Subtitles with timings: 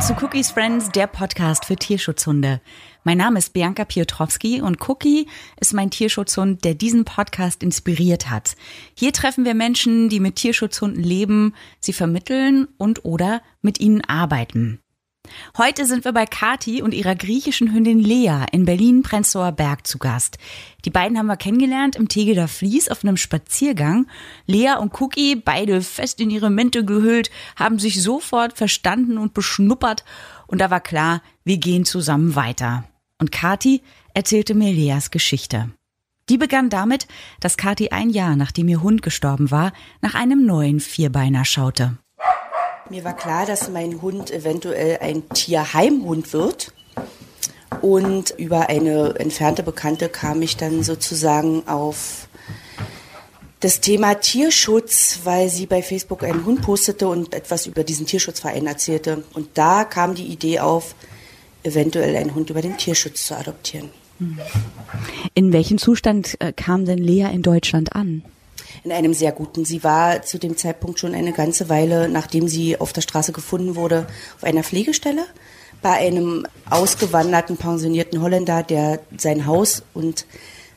[0.00, 2.62] willkommen zu Cookies Friends, der Podcast für Tierschutzhunde.
[3.04, 5.28] Mein Name ist Bianca Piotrowski und Cookie
[5.60, 8.56] ist mein Tierschutzhund, der diesen Podcast inspiriert hat.
[8.94, 14.80] Hier treffen wir Menschen, die mit Tierschutzhunden leben, sie vermitteln und oder mit ihnen arbeiten.
[15.56, 20.38] Heute sind wir bei Kati und ihrer griechischen Hündin Lea in Berlin-Prenzlauer Berg zu Gast.
[20.84, 24.06] Die beiden haben wir kennengelernt im Tegeler Fließ auf einem Spaziergang.
[24.46, 30.04] Lea und Cookie, beide fest in ihre Mente gehüllt, haben sich sofort verstanden und beschnuppert
[30.46, 32.84] und da war klar, wir gehen zusammen weiter.
[33.18, 33.82] Und Kati
[34.14, 35.70] erzählte mir Leas Geschichte.
[36.28, 37.06] Die begann damit,
[37.40, 41.98] dass Kati ein Jahr nachdem ihr Hund gestorben war, nach einem neuen Vierbeiner schaute.
[42.90, 46.72] Mir war klar, dass mein Hund eventuell ein Tierheimhund wird.
[47.82, 52.28] Und über eine entfernte Bekannte kam ich dann sozusagen auf
[53.60, 58.66] das Thema Tierschutz, weil sie bei Facebook einen Hund postete und etwas über diesen Tierschutzverein
[58.66, 59.22] erzählte.
[59.34, 60.96] Und da kam die Idee auf,
[61.62, 63.90] eventuell einen Hund über den Tierschutz zu adoptieren.
[65.34, 68.24] In welchem Zustand äh, kam denn Lea in Deutschland an?
[68.84, 69.64] In einem sehr guten.
[69.64, 73.76] Sie war zu dem Zeitpunkt schon eine ganze Weile, nachdem sie auf der Straße gefunden
[73.76, 75.26] wurde, auf einer Pflegestelle
[75.82, 80.26] bei einem ausgewanderten, pensionierten Holländer, der sein Haus und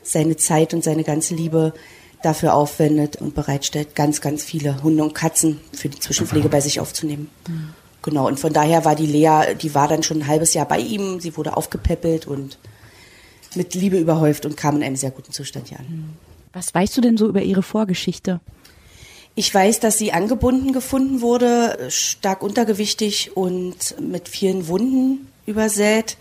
[0.02, 1.74] seine Zeit und seine ganze Liebe
[2.22, 6.80] dafür aufwendet und bereitstellt, ganz, ganz viele Hunde und Katzen für die Zwischenpflege bei sich
[6.80, 7.30] aufzunehmen.
[7.48, 7.74] Mhm.
[8.02, 10.78] Genau, und von daher war die Lea, die war dann schon ein halbes Jahr bei
[10.78, 12.58] ihm, sie wurde aufgepäppelt und
[13.54, 15.86] mit Liebe überhäuft und kam in einem sehr guten Zustand hier an.
[15.88, 16.33] Mhm.
[16.54, 18.40] Was weißt du denn so über ihre Vorgeschichte?
[19.34, 26.16] Ich weiß, dass sie angebunden gefunden wurde, stark untergewichtig und mit vielen Wunden übersät.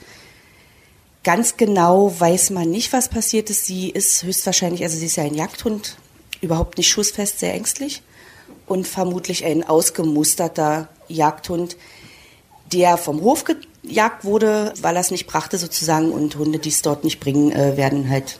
[1.24, 3.66] Ganz genau weiß man nicht, was passiert ist.
[3.66, 5.98] Sie ist höchstwahrscheinlich, also sie ist ja ein Jagdhund,
[6.42, 8.02] überhaupt nicht schussfest, sehr ängstlich
[8.66, 11.78] und vermutlich ein ausgemusterter Jagdhund,
[12.74, 16.82] der vom Hof gejagt wurde, weil er es nicht brachte sozusagen und Hunde, die es
[16.82, 18.40] dort nicht bringen, äh, werden halt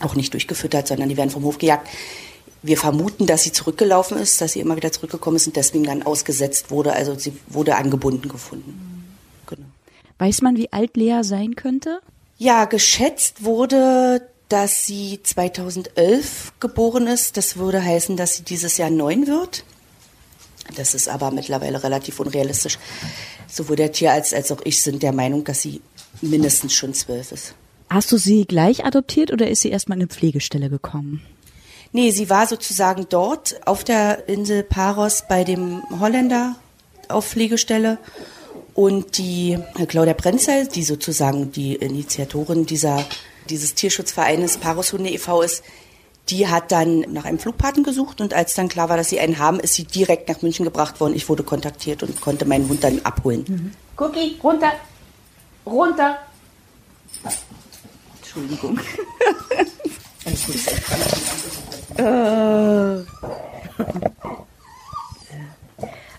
[0.00, 1.88] auch nicht durchgefüttert, sondern die werden vom Hof gejagt.
[2.62, 6.02] Wir vermuten, dass sie zurückgelaufen ist, dass sie immer wieder zurückgekommen ist und deswegen dann
[6.02, 6.92] ausgesetzt wurde.
[6.92, 9.04] Also sie wurde angebunden gefunden.
[9.46, 9.66] Genau.
[10.18, 12.00] Weiß man, wie alt Lea sein könnte?
[12.38, 17.36] Ja, geschätzt wurde, dass sie 2011 geboren ist.
[17.36, 19.64] Das würde heißen, dass sie dieses Jahr neun wird.
[20.74, 22.78] Das ist aber mittlerweile relativ unrealistisch.
[23.48, 25.80] Sowohl der Tierarzt als auch ich sind der Meinung, dass sie
[26.20, 27.54] mindestens schon zwölf ist.
[27.88, 31.22] Hast du sie gleich adoptiert oder ist sie erstmal in eine Pflegestelle gekommen?
[31.92, 36.56] Nee, sie war sozusagen dort auf der Insel Paros bei dem Holländer
[37.08, 37.98] auf Pflegestelle.
[38.74, 39.58] Und die
[39.88, 43.02] Claudia Brenzel, die sozusagen die Initiatorin dieser,
[43.48, 45.40] dieses Tierschutzvereines Paros Hunde e.V.
[45.40, 45.62] ist,
[46.28, 49.38] die hat dann nach einem Flugpaten gesucht und als dann klar war, dass sie einen
[49.38, 51.14] haben, ist sie direkt nach München gebracht worden.
[51.14, 53.44] Ich wurde kontaktiert und konnte meinen Hund dann abholen.
[53.48, 53.72] Mhm.
[53.96, 54.72] Cookie, runter,
[55.64, 56.18] runter.
[58.36, 58.78] Entschuldigung.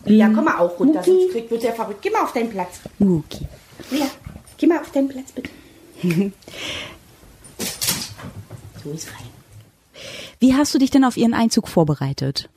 [0.06, 2.02] Ja, komm mal auch runter, sonst kriegt, wird der verrückt.
[2.02, 2.80] Geh mal auf deinen Platz.
[2.98, 3.46] Muki.
[3.92, 4.08] Ja,
[4.58, 5.50] geh mal auf deinen Platz, bitte.
[8.84, 9.28] so ist rein.
[10.40, 12.50] Wie hast du dich denn auf ihren Einzug vorbereitet?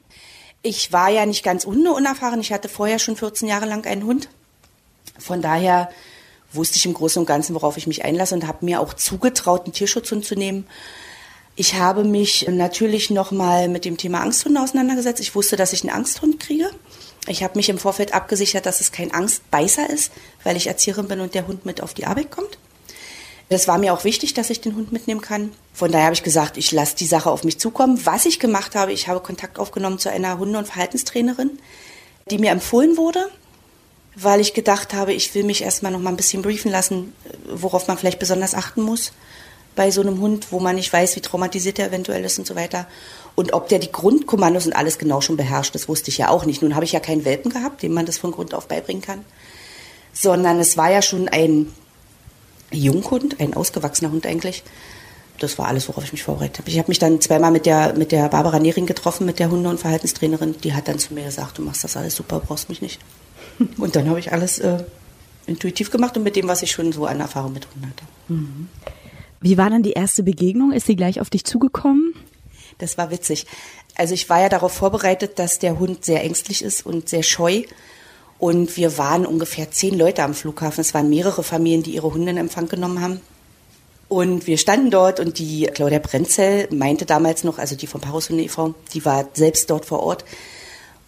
[0.62, 2.40] Ich war ja nicht ganz unerfahren.
[2.40, 4.28] Ich hatte vorher schon 14 Jahre lang einen Hund.
[5.18, 5.90] Von daher
[6.52, 9.64] wusste ich im Großen und Ganzen, worauf ich mich einlasse und habe mir auch zugetraut,
[9.64, 10.66] einen Tierschutzhund zu nehmen.
[11.56, 15.20] Ich habe mich natürlich nochmal mit dem Thema Angsthunde auseinandergesetzt.
[15.20, 16.70] Ich wusste, dass ich einen Angsthund kriege.
[17.26, 20.10] Ich habe mich im Vorfeld abgesichert, dass es kein Angstbeißer ist,
[20.42, 22.58] weil ich Erzieherin bin und der Hund mit auf die Arbeit kommt.
[23.50, 25.52] Das war mir auch wichtig, dass ich den Hund mitnehmen kann.
[25.74, 28.00] Von daher habe ich gesagt, ich lasse die Sache auf mich zukommen.
[28.06, 31.58] Was ich gemacht habe, ich habe Kontakt aufgenommen zu einer Hunde- und Verhaltenstrainerin,
[32.30, 33.28] die mir empfohlen wurde
[34.22, 37.12] weil ich gedacht habe, ich will mich erstmal noch mal ein bisschen briefen lassen,
[37.48, 39.12] worauf man vielleicht besonders achten muss
[39.76, 42.54] bei so einem Hund, wo man nicht weiß, wie traumatisiert er eventuell ist und so
[42.56, 42.86] weiter.
[43.34, 46.44] Und ob der die Grundkommandos und alles genau schon beherrscht, das wusste ich ja auch
[46.44, 46.60] nicht.
[46.60, 49.24] Nun habe ich ja keinen Welpen gehabt, dem man das von Grund auf beibringen kann,
[50.12, 51.72] sondern es war ja schon ein
[52.72, 54.62] Junghund, ein ausgewachsener Hund eigentlich.
[55.38, 56.68] Das war alles, worauf ich mich vorbereitet habe.
[56.68, 59.70] Ich habe mich dann zweimal mit der, mit der Barbara Nering getroffen, mit der Hunde-
[59.70, 60.56] und Verhaltenstrainerin.
[60.62, 63.00] Die hat dann zu mir gesagt, du machst das alles super, brauchst mich nicht.
[63.78, 64.84] Und dann habe ich alles äh,
[65.46, 68.04] intuitiv gemacht und mit dem, was ich schon so an Erfahrung mit Hunden hatte.
[68.28, 68.68] Mhm.
[69.40, 70.72] Wie war dann die erste Begegnung?
[70.72, 72.14] Ist sie gleich auf dich zugekommen?
[72.78, 73.46] Das war witzig.
[73.94, 77.62] Also ich war ja darauf vorbereitet, dass der Hund sehr ängstlich ist und sehr scheu.
[78.38, 80.80] Und wir waren ungefähr zehn Leute am Flughafen.
[80.80, 83.20] Es waren mehrere Familien, die ihre Hunde in Empfang genommen haben.
[84.08, 88.42] Und wir standen dort und die Claudia Brenzel meinte damals noch, also die vom Parushunde
[88.42, 90.24] e.V., die war selbst dort vor Ort,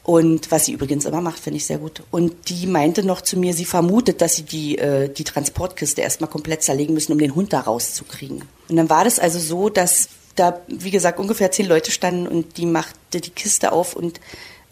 [0.05, 2.03] Und was sie übrigens immer macht, finde ich sehr gut.
[2.11, 6.29] Und die meinte noch zu mir, sie vermutet, dass sie die, äh, die Transportkiste erstmal
[6.29, 8.43] komplett zerlegen müssen, um den Hund da rauszukriegen.
[8.69, 12.57] Und dann war das also so, dass da, wie gesagt, ungefähr zehn Leute standen und
[12.57, 14.19] die machte die Kiste auf und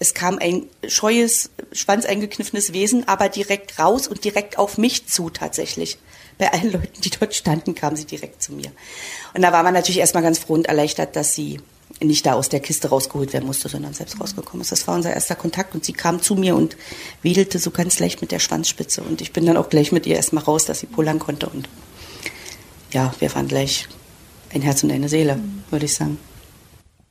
[0.01, 5.99] es kam ein scheues, schwanzeingekniffenes Wesen, aber direkt raus und direkt auf mich zu tatsächlich.
[6.39, 8.73] Bei allen Leuten, die dort standen, kam sie direkt zu mir.
[9.35, 11.61] Und da war man natürlich erstmal ganz froh und erleichtert, dass sie
[12.01, 14.73] nicht da aus der Kiste rausgeholt werden musste, sondern selbst rausgekommen ist.
[14.73, 16.77] Das war unser erster Kontakt und sie kam zu mir und
[17.23, 20.17] wedelte so ganz leicht mit der Schwanzspitze und ich bin dann auch gleich mit ihr
[20.17, 21.69] erstmal raus, dass sie pullern konnte und
[22.93, 23.89] ja, wir waren gleich
[24.53, 25.39] ein Herz und eine Seele,
[25.71, 26.19] würde ich sagen.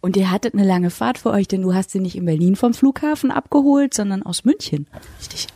[0.02, 2.56] Und ihr hattet eine lange Fahrt für euch, denn du hast sie nicht in Berlin
[2.56, 4.88] vom Flughafen abgeholt, sondern aus München.
[5.20, 5.48] Richtig.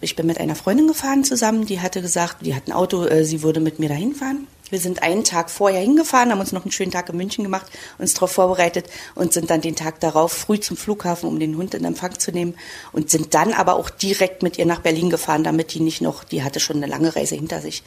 [0.00, 3.24] Ich bin mit einer Freundin gefahren zusammen, die hatte gesagt, die hat ein Auto, äh,
[3.24, 4.46] sie würde mit mir dahin fahren.
[4.70, 7.66] Wir sind einen Tag vorher hingefahren, haben uns noch einen schönen Tag in München gemacht,
[7.98, 11.74] uns darauf vorbereitet und sind dann den Tag darauf früh zum Flughafen, um den Hund
[11.74, 12.54] in Empfang zu nehmen
[12.92, 16.24] und sind dann aber auch direkt mit ihr nach Berlin gefahren, damit die nicht noch,
[16.24, 17.82] die hatte schon eine lange Reise hinter sich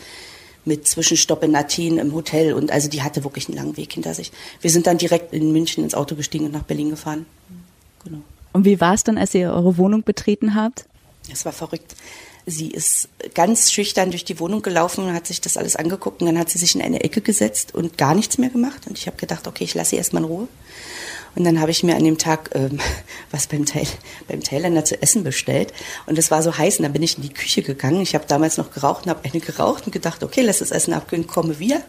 [0.65, 4.13] mit Zwischenstopp in Athen im Hotel und also die hatte wirklich einen langen Weg hinter
[4.13, 4.31] sich.
[4.61, 7.25] Wir sind dann direkt in München ins Auto gestiegen und nach Berlin gefahren.
[8.03, 8.19] Genau.
[8.53, 10.85] Und wie war es dann, als ihr eure Wohnung betreten habt?
[11.31, 11.95] Es war verrückt.
[12.45, 16.27] Sie ist ganz schüchtern durch die Wohnung gelaufen und hat sich das alles angeguckt und
[16.27, 18.87] dann hat sie sich in eine Ecke gesetzt und gar nichts mehr gemacht.
[18.87, 20.47] Und ich habe gedacht, okay, ich lasse sie erstmal in Ruhe.
[21.35, 22.79] Und dann habe ich mir an dem Tag ähm,
[23.31, 23.87] was beim, Teil,
[24.27, 25.73] beim Thailänder zu essen bestellt.
[26.05, 28.01] Und es war so heiß und dann bin ich in die Küche gegangen.
[28.01, 30.93] Ich habe damals noch geraucht und habe eine geraucht und gedacht, okay, lass das Essen
[30.93, 31.81] abkühlen, komme wieder.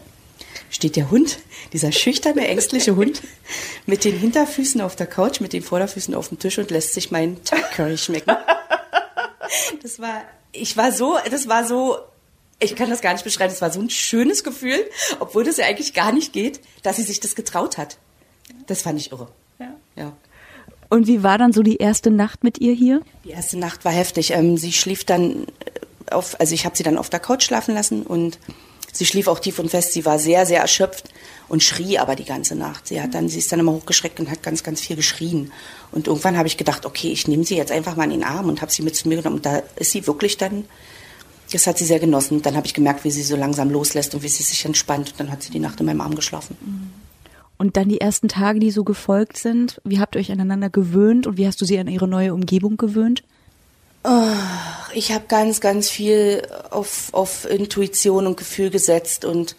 [0.69, 1.39] Steht der Hund,
[1.71, 3.21] dieser schüchterne, ängstliche Hund,
[3.85, 7.11] mit den Hinterfüßen auf der Couch, mit den Vorderfüßen auf dem Tisch und lässt sich
[7.11, 8.35] meinen Thai Curry schmecken.
[9.83, 10.23] Das war,
[10.53, 11.97] ich war so, das war so,
[12.59, 14.79] ich kann das gar nicht beschreiben, es war so ein schönes Gefühl,
[15.19, 17.97] obwohl das ja eigentlich gar nicht geht, dass sie sich das getraut hat.
[18.67, 19.27] Das fand ich irre.
[19.59, 19.75] Ja.
[19.95, 20.13] ja.
[20.89, 23.01] Und wie war dann so die erste Nacht mit ihr hier?
[23.25, 24.31] Die erste Nacht war heftig.
[24.31, 27.73] Ähm, sie schlief dann äh, auf, also ich habe sie dann auf der Couch schlafen
[27.73, 28.37] lassen und
[28.91, 29.93] sie schlief auch tief und fest.
[29.93, 31.09] Sie war sehr, sehr erschöpft
[31.49, 32.87] und schrie aber die ganze Nacht.
[32.87, 35.51] Sie hat dann, sie ist dann immer hochgeschreckt und hat ganz, ganz viel geschrien.
[35.93, 38.49] Und irgendwann habe ich gedacht, okay, ich nehme sie jetzt einfach mal in den Arm
[38.49, 39.37] und habe sie mit zu mir genommen.
[39.37, 40.65] Und da ist sie wirklich dann,
[41.51, 42.41] das hat sie sehr genossen.
[42.41, 45.11] Dann habe ich gemerkt, wie sie so langsam loslässt und wie sie sich entspannt.
[45.11, 46.57] Und dann hat sie die Nacht in meinem Arm geschlafen.
[46.61, 47.03] Mhm.
[47.57, 51.27] Und dann die ersten Tage, die so gefolgt sind, wie habt ihr euch aneinander gewöhnt
[51.27, 53.23] und wie hast du sie an ihre neue Umgebung gewöhnt?
[54.03, 54.27] Oh,
[54.93, 59.55] ich habe ganz, ganz viel auf, auf Intuition und Gefühl gesetzt und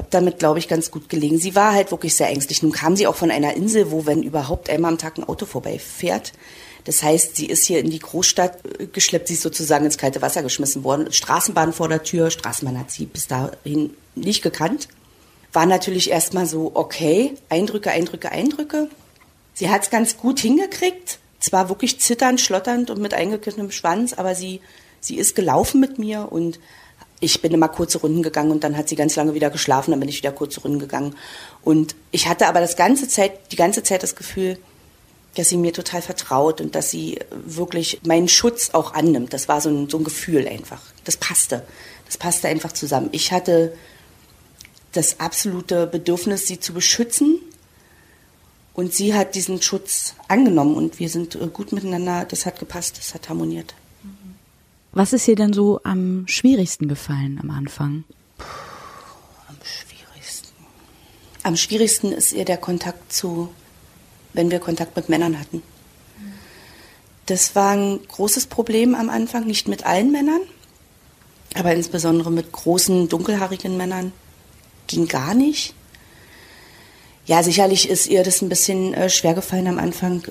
[0.00, 1.38] habe damit, glaube ich, ganz gut gelegen.
[1.38, 2.62] Sie war halt wirklich sehr ängstlich.
[2.62, 5.46] Nun kam sie auch von einer Insel, wo, wenn überhaupt einmal am Tag ein Auto
[5.46, 6.32] vorbeifährt.
[6.84, 10.22] Das heißt, sie ist hier in die Großstadt äh, geschleppt, sie ist sozusagen ins kalte
[10.22, 11.12] Wasser geschmissen worden.
[11.12, 14.88] Straßenbahn vor der Tür, Straßenbahn hat sie bis dahin nicht gekannt
[15.52, 18.88] war natürlich erstmal so, okay, Eindrücke, Eindrücke, Eindrücke.
[19.54, 24.34] Sie hat es ganz gut hingekriegt, zwar wirklich zitternd, schlotternd und mit eingekniffenem Schwanz, aber
[24.34, 24.60] sie,
[25.00, 26.60] sie ist gelaufen mit mir und
[27.20, 30.00] ich bin immer kurze Runden gegangen und dann hat sie ganz lange wieder geschlafen, dann
[30.00, 31.14] bin ich wieder kurze Runden gegangen.
[31.62, 34.58] Und ich hatte aber das ganze Zeit, die ganze Zeit das Gefühl,
[35.36, 39.32] dass sie mir total vertraut und dass sie wirklich meinen Schutz auch annimmt.
[39.32, 40.80] Das war so ein, so ein Gefühl einfach.
[41.04, 41.62] Das passte.
[42.06, 43.10] Das passte einfach zusammen.
[43.12, 43.74] Ich hatte
[44.92, 47.38] das absolute Bedürfnis, sie zu beschützen.
[48.72, 52.24] Und sie hat diesen Schutz angenommen und wir sind äh, gut miteinander.
[52.24, 53.74] Das hat gepasst, das hat harmoniert.
[54.92, 58.04] Was ist ihr denn so am schwierigsten gefallen am Anfang?
[58.38, 58.44] Puh,
[59.48, 60.48] am schwierigsten.
[61.44, 63.50] Am schwierigsten ist ihr der Kontakt zu,
[64.32, 65.62] wenn wir Kontakt mit Männern hatten.
[67.26, 70.40] Das war ein großes Problem am Anfang, nicht mit allen Männern,
[71.54, 74.12] aber insbesondere mit großen, dunkelhaarigen Männern
[74.88, 75.74] ging gar nicht.
[77.26, 80.24] Ja, sicherlich ist ihr das ein bisschen äh, schwer gefallen am Anfang,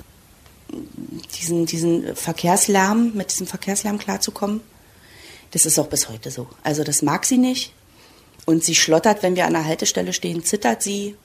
[1.38, 4.60] diesen, diesen Verkehrslärm, mit diesem Verkehrslärm klarzukommen.
[5.50, 6.48] Das ist auch bis heute so.
[6.62, 7.72] Also das mag sie nicht.
[8.46, 11.16] Und sie schlottert, wenn wir an der Haltestelle stehen, zittert sie.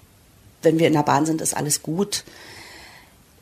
[0.61, 2.23] Wenn wir in der Bahn sind, ist alles gut.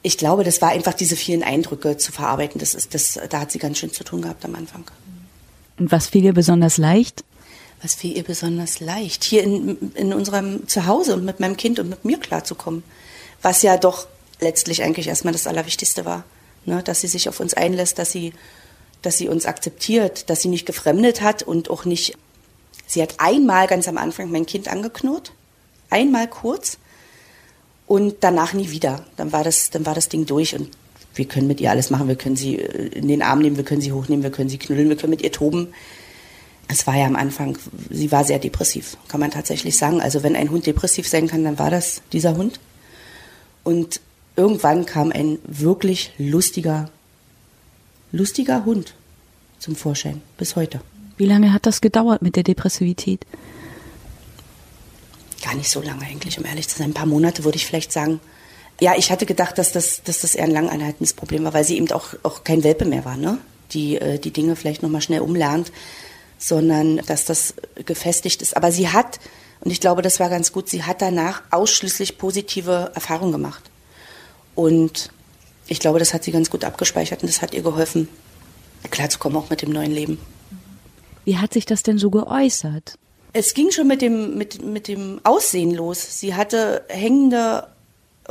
[0.01, 2.59] Ich glaube, das war einfach diese vielen Eindrücke zu verarbeiten.
[2.59, 4.83] Das ist, das, da hat sie ganz schön zu tun gehabt am Anfang.
[5.79, 7.23] Und was fiel ihr besonders leicht?
[7.83, 11.89] was fiel ihr besonders leicht, hier in, in unserem Zuhause und mit meinem Kind und
[11.89, 12.81] mit mir klarzukommen.
[13.41, 14.07] Was ja doch
[14.39, 16.23] letztlich eigentlich erstmal das Allerwichtigste war.
[16.65, 16.81] Ne?
[16.83, 18.33] Dass sie sich auf uns einlässt, dass sie,
[19.01, 22.17] dass sie uns akzeptiert, dass sie nicht gefremdet hat und auch nicht.
[22.85, 25.31] Sie hat einmal ganz am Anfang mein Kind angeknurrt,
[25.89, 26.77] einmal kurz
[27.87, 29.05] und danach nie wieder.
[29.15, 30.69] Dann war das, dann war das Ding durch und
[31.15, 32.07] wir können mit ihr alles machen.
[32.07, 34.57] Wir können sie äh, in den Arm nehmen, wir können sie hochnehmen, wir können sie
[34.57, 35.73] knuddeln, wir können mit ihr toben
[36.67, 37.57] es war ja am Anfang,
[37.89, 40.01] sie war sehr depressiv, kann man tatsächlich sagen.
[40.01, 42.59] Also wenn ein Hund depressiv sein kann, dann war das dieser Hund.
[43.63, 44.01] Und
[44.35, 46.89] irgendwann kam ein wirklich lustiger,
[48.11, 48.93] lustiger Hund
[49.59, 50.81] zum Vorschein, bis heute.
[51.17, 53.25] Wie lange hat das gedauert mit der Depressivität?
[55.43, 56.89] Gar nicht so lange eigentlich, um ehrlich zu sein.
[56.89, 58.19] Ein paar Monate würde ich vielleicht sagen.
[58.81, 61.63] Ja, ich hatte gedacht, dass das, dass das eher ein lang anhaltendes Problem war, weil
[61.63, 63.37] sie eben auch, auch kein Welpe mehr war, ne?
[63.71, 65.71] Die äh, die Dinge vielleicht nochmal schnell umlernt,
[66.37, 67.53] sondern dass das
[67.85, 68.57] gefestigt ist.
[68.57, 69.19] Aber sie hat,
[69.61, 73.69] und ich glaube, das war ganz gut, sie hat danach ausschließlich positive Erfahrungen gemacht.
[74.55, 75.09] Und
[75.67, 78.07] ich glaube, das hat sie ganz gut abgespeichert und das hat ihr geholfen,
[78.91, 80.19] klarzukommen, auch mit dem neuen Leben.
[81.25, 82.97] Wie hat sich das denn so geäußert?
[83.31, 86.19] Es ging schon mit dem, mit, mit dem Aussehen los.
[86.19, 87.67] Sie hatte hängende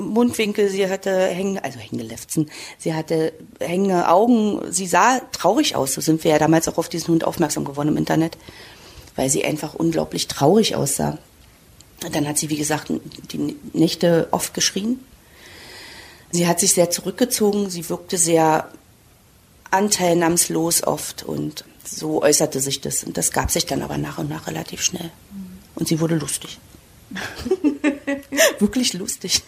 [0.01, 5.95] Mundwinkel, sie hatte hängende, also hängende Lefzen, sie hatte hängende Augen, sie sah traurig aus.
[5.95, 8.39] So sind wir ja damals auch auf diesen Hund aufmerksam geworden im Internet,
[9.17, 11.19] weil sie einfach unglaublich traurig aussah.
[12.13, 12.93] Dann hat sie, wie gesagt,
[13.33, 15.01] die Nächte oft geschrien.
[16.33, 18.69] Sie hat sich sehr zurückgezogen, sie wirkte sehr
[19.71, 23.05] anteilnahmslos oft und so äußerte sich das.
[23.05, 25.11] Und das gab sich dann aber nach und nach relativ schnell.
[25.75, 26.59] Und sie wurde lustig.
[28.59, 29.43] Wirklich lustig.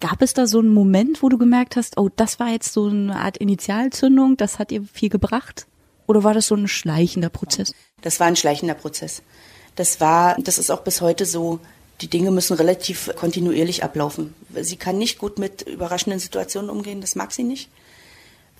[0.00, 2.86] Gab es da so einen Moment, wo du gemerkt hast, oh, das war jetzt so
[2.86, 5.66] eine Art Initialzündung, das hat ihr viel gebracht?
[6.06, 7.72] Oder war das so ein schleichender Prozess?
[8.02, 9.22] Das war ein schleichender Prozess.
[9.74, 11.60] Das war, das ist auch bis heute so,
[12.00, 14.34] die Dinge müssen relativ kontinuierlich ablaufen.
[14.60, 17.70] Sie kann nicht gut mit überraschenden Situationen umgehen, das mag sie nicht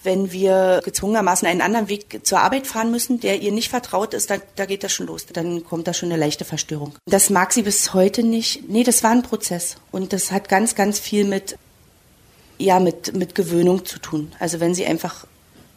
[0.06, 4.30] wenn wir gezwungenermaßen einen anderen Weg zur Arbeit fahren müssen, der ihr nicht vertraut ist,
[4.30, 5.26] dann, da geht das schon los.
[5.26, 6.94] Dann kommt da schon eine leichte Verstörung.
[7.06, 8.68] Das mag sie bis heute nicht.
[8.68, 9.76] Nee, das war ein Prozess.
[9.90, 11.58] Und das hat ganz, ganz viel mit,
[12.56, 14.32] ja, mit, mit Gewöhnung zu tun.
[14.38, 15.26] Also wenn sie einfach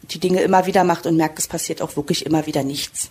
[0.02, 3.10] die Dinge immer wieder macht und merkt, es passiert auch wirklich immer wieder nichts,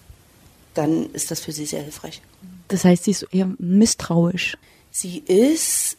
[0.73, 2.21] dann ist das für sie sehr hilfreich.
[2.69, 4.57] Das heißt, sie ist eher misstrauisch.
[4.91, 5.97] Sie ist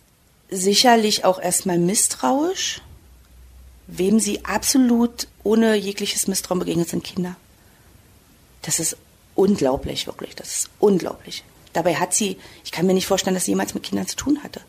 [0.49, 2.81] sicherlich auch erstmal misstrauisch
[3.91, 7.37] wem sie absolut ohne jegliches Misstrauen begegnet, sind Kinder.
[8.63, 8.97] Das ist
[9.35, 10.35] unglaublich, wirklich.
[10.37, 11.45] Das ist unglaublich.
[11.73, 14.43] Dabei hat sie, ich kann mir nicht vorstellen, dass sie jemals mit Kindern zu tun
[14.43, 14.61] hatte.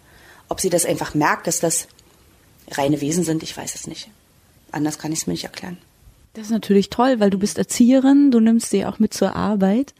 [0.49, 1.87] Ob sie das einfach merkt, dass das
[2.71, 4.09] reine Wesen sind, ich weiß es nicht.
[4.71, 5.77] Anders kann ich es mir nicht erklären.
[6.33, 9.93] Das ist natürlich toll, weil du bist Erzieherin, du nimmst sie auch mit zur Arbeit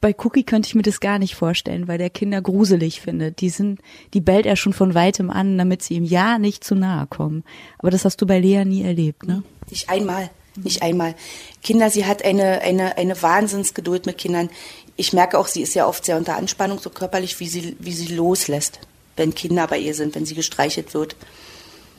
[0.00, 3.40] bei Cookie könnte ich mir das gar nicht vorstellen, weil der Kinder gruselig findet.
[3.40, 3.80] Die sind,
[4.14, 7.44] die bellt er schon von weitem an, damit sie ihm ja nicht zu nahe kommen.
[7.78, 9.42] Aber das hast du bei Lea nie erlebt, ne?
[9.70, 11.14] Nicht einmal, nicht einmal.
[11.62, 14.50] Kinder, sie hat eine, eine, eine Wahnsinnsgeduld mit Kindern.
[14.96, 17.92] Ich merke auch, sie ist ja oft sehr unter Anspannung, so körperlich, wie sie, wie
[17.92, 18.80] sie loslässt,
[19.16, 21.16] wenn Kinder bei ihr sind, wenn sie gestreichelt wird.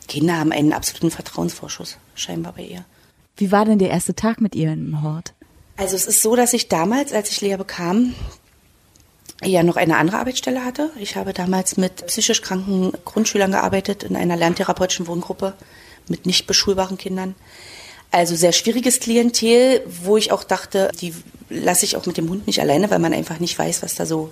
[0.08, 2.86] Kinder haben einen absoluten Vertrauensvorschuss, scheinbar bei ihr.
[3.38, 5.34] Wie war denn der erste Tag mit ihr im Hort?
[5.78, 8.16] Also es ist so, dass ich damals, als ich Lea bekam,
[9.44, 10.90] ja noch eine andere Arbeitsstelle hatte.
[11.00, 15.54] Ich habe damals mit psychisch kranken Grundschülern gearbeitet in einer lerntherapeutischen Wohngruppe
[16.08, 17.36] mit nicht beschulbaren Kindern.
[18.10, 21.14] Also sehr schwieriges Klientel, wo ich auch dachte, die
[21.50, 24.06] lasse ich auch mit dem Hund nicht alleine, weil man einfach nicht weiß, was da
[24.06, 24.32] so,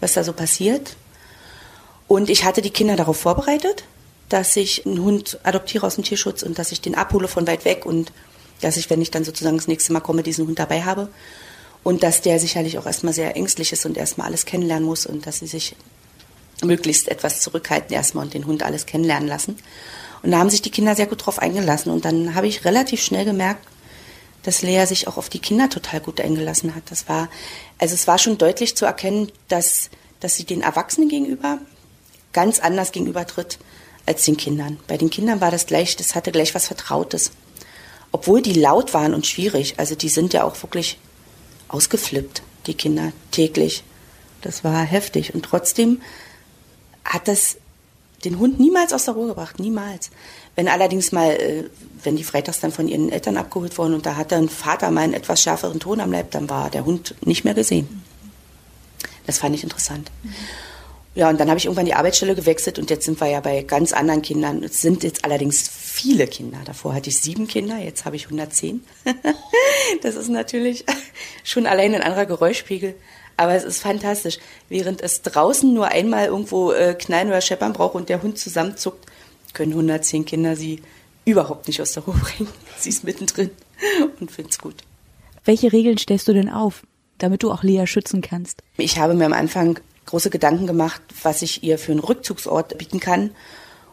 [0.00, 0.96] was da so passiert.
[2.08, 3.84] Und ich hatte die Kinder darauf vorbereitet,
[4.28, 7.64] dass ich einen Hund adoptiere aus dem Tierschutz und dass ich den abhole von weit
[7.64, 8.12] weg und
[8.60, 11.08] dass ich, wenn ich dann sozusagen das nächste Mal komme, diesen Hund dabei habe.
[11.82, 15.26] Und dass der sicherlich auch erstmal sehr ängstlich ist und erstmal alles kennenlernen muss und
[15.26, 15.76] dass sie sich
[16.64, 19.56] möglichst etwas zurückhalten erstmal und den Hund alles kennenlernen lassen.
[20.22, 21.92] Und da haben sich die Kinder sehr gut drauf eingelassen.
[21.92, 23.64] Und dann habe ich relativ schnell gemerkt,
[24.42, 26.84] dass Lea sich auch auf die Kinder total gut eingelassen hat.
[26.90, 27.28] Das war,
[27.78, 31.58] also es war schon deutlich zu erkennen, dass, dass sie den Erwachsenen gegenüber
[32.32, 33.58] ganz anders gegenübertritt
[34.06, 34.78] als den Kindern.
[34.86, 37.32] Bei den Kindern war das gleich, das hatte gleich was Vertrautes
[38.12, 40.98] obwohl die laut waren und schwierig, also die sind ja auch wirklich
[41.68, 43.82] ausgeflippt, die Kinder täglich.
[44.42, 45.34] Das war heftig.
[45.34, 46.00] Und trotzdem
[47.04, 47.56] hat das
[48.24, 50.10] den Hund niemals aus der Ruhe gebracht, niemals.
[50.54, 51.64] Wenn allerdings mal, äh,
[52.02, 55.02] wenn die freitags dann von ihren Eltern abgeholt wurden und da hat ein Vater mal
[55.02, 58.02] einen etwas schärferen Ton am Leib, dann war der Hund nicht mehr gesehen.
[59.26, 60.10] Das fand ich interessant.
[61.16, 63.62] Ja, und dann habe ich irgendwann die Arbeitsstelle gewechselt und jetzt sind wir ja bei
[63.62, 64.62] ganz anderen Kindern.
[64.62, 66.58] Es sind jetzt allerdings viele Kinder.
[66.66, 68.84] Davor hatte ich sieben Kinder, jetzt habe ich 110.
[70.02, 70.84] das ist natürlich
[71.42, 72.94] schon allein ein anderer Geräuschpegel.
[73.38, 74.38] Aber es ist fantastisch.
[74.68, 79.06] Während es draußen nur einmal irgendwo äh, knallen oder scheppern braucht und der Hund zusammenzuckt,
[79.54, 80.82] können 110 Kinder sie
[81.24, 82.50] überhaupt nicht aus der Ruhe bringen.
[82.78, 83.50] Sie ist mittendrin
[84.20, 84.76] und find's gut.
[85.46, 86.82] Welche Regeln stellst du denn auf,
[87.16, 88.62] damit du auch Lea schützen kannst?
[88.76, 93.00] Ich habe mir am Anfang große Gedanken gemacht, was ich ihr für einen Rückzugsort bieten
[93.00, 93.30] kann.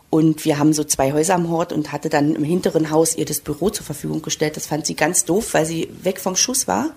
[0.10, 3.26] Und wir haben so zwei Häuser am Hort und hatte dann im hinteren Haus ihr
[3.26, 4.56] das Büro zur Verfügung gestellt.
[4.56, 6.92] Das fand sie ganz doof, weil sie weg vom Schuss war.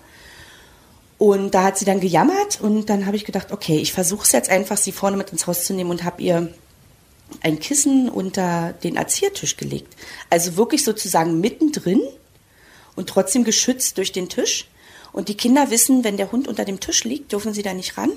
[1.17, 4.31] Und da hat sie dann gejammert und dann habe ich gedacht, okay, ich versuche es
[4.33, 6.53] jetzt einfach, sie vorne mit ins Haus zu nehmen und habe ihr
[7.41, 9.95] ein Kissen unter den Erziehertisch gelegt.
[10.29, 12.01] Also wirklich sozusagen mittendrin
[12.95, 14.67] und trotzdem geschützt durch den Tisch.
[15.11, 17.97] Und die Kinder wissen, wenn der Hund unter dem Tisch liegt, dürfen sie da nicht
[17.97, 18.11] ran.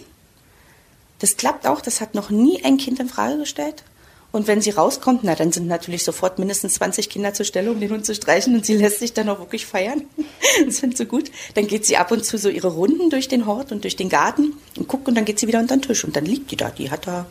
[1.20, 3.84] Das klappt auch, das hat noch nie ein Kind in Frage gestellt.
[4.32, 7.80] Und wenn sie rauskommt, na, dann sind natürlich sofort mindestens 20 Kinder zur Stelle, um
[7.80, 10.04] den Hund zu streichen und sie lässt sich dann auch wirklich feiern.
[10.66, 11.32] das findet sie gut.
[11.54, 14.08] Dann geht sie ab und zu so ihre Runden durch den Hort und durch den
[14.08, 16.56] Garten und guckt und dann geht sie wieder unter den Tisch und dann liegt die
[16.56, 16.70] da.
[16.70, 17.26] Die hat da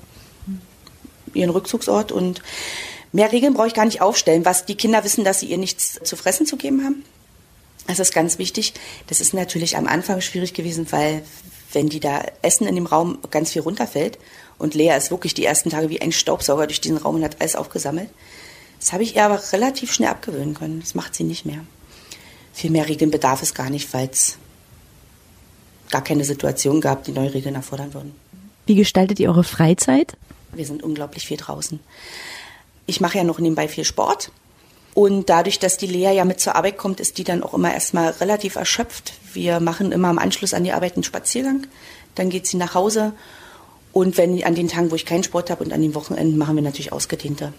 [1.34, 2.42] ihren Rückzugsort und
[3.14, 4.44] mehr Regeln brauche ich gar nicht aufstellen.
[4.44, 7.06] Was die Kinder wissen, dass sie ihr nichts zu fressen zu geben haben.
[7.88, 8.74] Das ist ganz wichtig.
[9.08, 11.24] Das ist natürlich am Anfang schwierig gewesen, weil
[11.72, 14.18] wenn die da essen in dem Raum, ganz viel runterfällt
[14.58, 17.40] und Lea ist wirklich die ersten Tage wie ein Staubsauger durch diesen Raum und hat
[17.40, 18.10] alles aufgesammelt.
[18.80, 20.80] Das habe ich ihr aber relativ schnell abgewöhnen können.
[20.80, 21.66] Das macht sie nicht mehr.
[22.54, 24.38] Viel mehr Regeln bedarf es gar nicht, weil es
[25.90, 28.14] gar keine Situation gab, die neue Regeln erfordern würden.
[28.66, 30.16] Wie gestaltet ihr eure Freizeit?
[30.54, 31.80] Wir sind unglaublich viel draußen.
[32.86, 34.32] Ich mache ja noch nebenbei viel Sport.
[34.94, 37.74] Und dadurch, dass die Lea ja mit zur Arbeit kommt, ist die dann auch immer
[37.74, 39.14] erstmal relativ erschöpft.
[39.34, 41.68] Wir machen immer am Anschluss an die Arbeit einen Spaziergang.
[42.16, 43.14] Dann geht sie nach Hause
[43.92, 46.56] und wenn an den Tagen, wo ich keinen Sport habe und an den Wochenenden, machen
[46.56, 47.54] wir natürlich ausgedehnte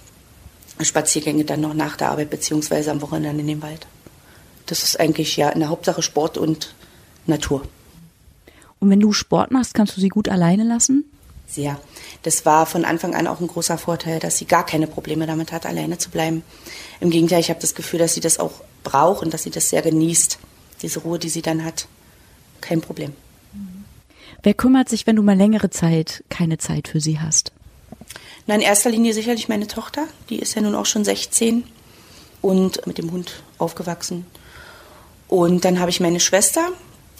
[0.80, 3.86] Spaziergänge dann noch nach der Arbeit beziehungsweise am Wochenende in den Wald.
[4.66, 6.74] Das ist eigentlich ja in der Hauptsache Sport und
[7.26, 7.62] Natur.
[8.78, 11.04] Und wenn du Sport machst, kannst du sie gut alleine lassen?
[11.50, 11.80] Sehr.
[12.22, 15.50] Das war von Anfang an auch ein großer Vorteil, dass sie gar keine Probleme damit
[15.50, 16.44] hat, alleine zu bleiben.
[17.00, 18.52] Im Gegenteil, ich habe das Gefühl, dass sie das auch
[18.84, 20.38] braucht und dass sie das sehr genießt,
[20.82, 21.88] diese Ruhe, die sie dann hat.
[22.60, 23.12] Kein Problem.
[24.42, 27.52] Wer kümmert sich, wenn du mal längere Zeit keine Zeit für sie hast?
[28.46, 30.06] Na, in erster Linie sicherlich meine Tochter.
[30.30, 31.64] Die ist ja nun auch schon 16
[32.40, 34.24] und mit dem Hund aufgewachsen.
[35.28, 36.68] Und dann habe ich meine Schwester,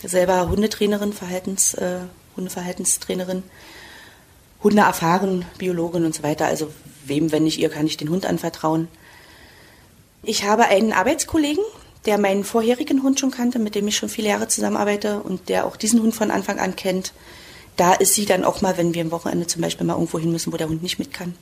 [0.02, 1.98] selber Hundetrainerin, Verhaltens, äh,
[2.36, 3.42] Hundeverhaltenstrainerin,
[4.62, 6.46] Hunde erfahren, Biologin und so weiter.
[6.46, 6.70] Also
[7.04, 8.88] wem, wenn nicht ihr, kann ich den Hund anvertrauen.
[10.22, 11.64] Ich habe einen Arbeitskollegen,
[12.06, 15.66] der meinen vorherigen Hund schon kannte, mit dem ich schon viele Jahre zusammenarbeite und der
[15.66, 17.12] auch diesen Hund von Anfang an kennt.
[17.76, 20.32] Da ist sie dann auch mal, wenn wir am Wochenende zum Beispiel mal irgendwo hin
[20.32, 21.34] müssen, wo der Hund nicht mit kann.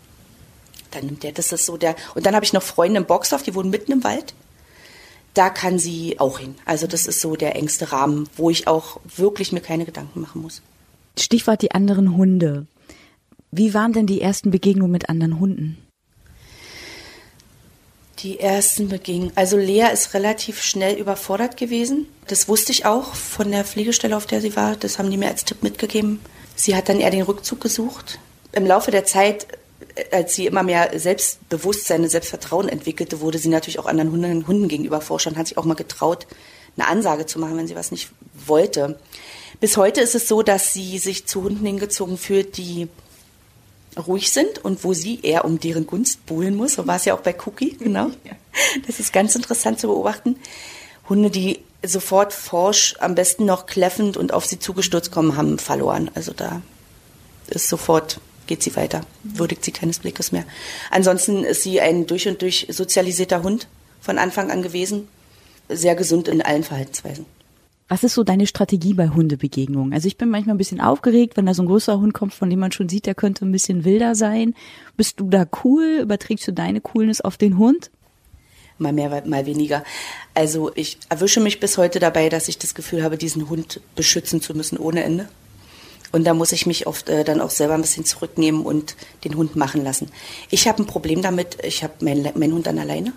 [0.92, 1.96] Dann nimmt der, das ist so der.
[2.14, 4.34] Und dann habe ich noch Freunde im Boxdorf, die wohnen mitten im Wald.
[5.34, 6.54] Da kann sie auch hin.
[6.64, 10.42] Also das ist so der engste Rahmen, wo ich auch wirklich mir keine Gedanken machen
[10.42, 10.62] muss.
[11.18, 12.66] Stichwort die anderen Hunde.
[13.50, 15.78] Wie waren denn die ersten Begegnungen mit anderen Hunden?
[18.18, 19.32] Die ersten Begegnungen.
[19.36, 22.06] Also Lea ist relativ schnell überfordert gewesen.
[22.26, 24.76] Das wusste ich auch von der Pflegestelle, auf der sie war.
[24.76, 26.20] Das haben die mir als Tipp mitgegeben.
[26.56, 28.18] Sie hat dann eher den Rückzug gesucht.
[28.52, 29.46] Im Laufe der Zeit,
[30.10, 34.68] als sie immer mehr Selbstbewusstsein und Selbstvertrauen entwickelte, wurde sie natürlich auch anderen Hunden, Hunden
[34.68, 36.26] gegenüber forscher und hat sich auch mal getraut,
[36.76, 38.10] eine Ansage zu machen, wenn sie was nicht
[38.46, 38.98] wollte.
[39.60, 42.88] Bis heute ist es so, dass sie sich zu Hunden hingezogen fühlt, die
[43.98, 46.74] ruhig sind und wo sie eher um deren Gunst buhlen muss.
[46.74, 48.10] So war es ja auch bei Cookie, genau.
[48.86, 50.36] Das ist ganz interessant zu beobachten.
[51.08, 56.10] Hunde, die sofort forsch, am besten noch kläffend und auf sie zugestürzt kommen, haben verloren.
[56.14, 56.60] Also da
[57.48, 60.44] ist sofort, geht sie weiter, würdigt sie keines Blickes mehr.
[60.90, 63.68] Ansonsten ist sie ein durch und durch sozialisierter Hund
[64.00, 65.08] von Anfang an gewesen.
[65.68, 67.26] Sehr gesund in allen Verhaltensweisen.
[67.88, 69.94] Was ist so deine Strategie bei Hundebegegnungen?
[69.94, 72.50] Also ich bin manchmal ein bisschen aufgeregt, wenn da so ein größerer Hund kommt, von
[72.50, 74.54] dem man schon sieht, der könnte ein bisschen wilder sein.
[74.96, 76.00] Bist du da cool?
[76.02, 77.90] Überträgst du deine Coolness auf den Hund?
[78.76, 79.84] Mal mehr, mal weniger.
[80.34, 84.42] Also ich erwische mich bis heute dabei, dass ich das Gefühl habe, diesen Hund beschützen
[84.42, 85.28] zu müssen ohne Ende.
[86.12, 89.34] Und da muss ich mich oft äh, dann auch selber ein bisschen zurücknehmen und den
[89.34, 90.10] Hund machen lassen.
[90.50, 93.12] Ich habe ein Problem damit, ich habe meinen mein Hund dann alleine.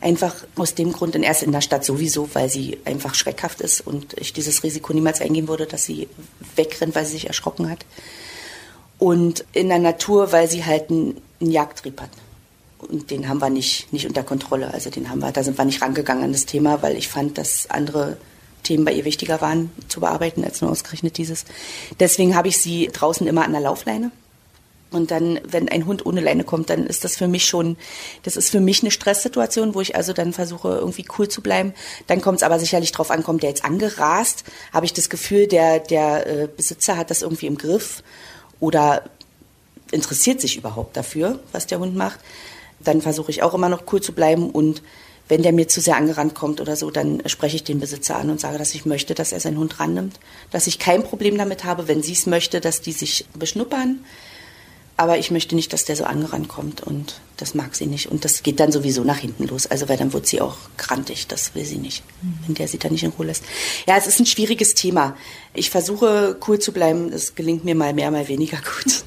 [0.00, 3.80] Einfach aus dem Grund, und erst in der Stadt sowieso, weil sie einfach schreckhaft ist
[3.80, 6.08] und ich dieses Risiko niemals eingehen würde, dass sie
[6.54, 7.84] wegrennt, weil sie sich erschrocken hat.
[8.98, 12.10] Und in der Natur, weil sie halt einen, einen Jagdtrieb hat.
[12.78, 14.72] Und den haben wir nicht, nicht unter Kontrolle.
[14.72, 17.38] Also den haben wir, da sind wir nicht rangegangen an das Thema, weil ich fand,
[17.38, 18.16] dass andere
[18.62, 21.44] Themen bei ihr wichtiger waren zu bearbeiten als nur ausgerechnet dieses.
[22.00, 24.10] Deswegen habe ich sie draußen immer an der Laufleine
[24.96, 27.76] und dann, wenn ein Hund ohne Leine kommt, dann ist das für mich schon,
[28.24, 31.74] das ist für mich eine Stresssituation, wo ich also dann versuche, irgendwie cool zu bleiben.
[32.06, 35.46] Dann kommt es aber sicherlich drauf an, kommt der jetzt angerast, habe ich das Gefühl,
[35.46, 38.02] der, der äh, Besitzer hat das irgendwie im Griff?
[38.58, 39.04] Oder
[39.90, 42.20] interessiert sich überhaupt dafür, was der Hund macht.
[42.80, 44.50] Dann versuche ich auch immer noch cool zu bleiben.
[44.50, 44.82] Und
[45.28, 48.30] wenn der mir zu sehr angerannt kommt oder so, dann spreche ich den Besitzer an
[48.30, 50.18] und sage, dass ich möchte, dass er seinen Hund rannimmt,
[50.50, 54.04] dass ich kein Problem damit habe, wenn sie es möchte, dass die sich beschnuppern
[54.96, 58.06] aber ich möchte nicht, dass der so angerannt kommt und das mag sie nicht.
[58.10, 59.66] Und das geht dann sowieso nach hinten los.
[59.66, 61.26] Also, weil dann wird sie auch krantig.
[61.26, 62.02] Das will sie nicht,
[62.46, 63.44] wenn der sie dann nicht in Ruhe lässt.
[63.86, 65.14] Ja, es ist ein schwieriges Thema.
[65.52, 67.12] Ich versuche cool zu bleiben.
[67.12, 69.04] Es gelingt mir mal mehr, mal weniger gut.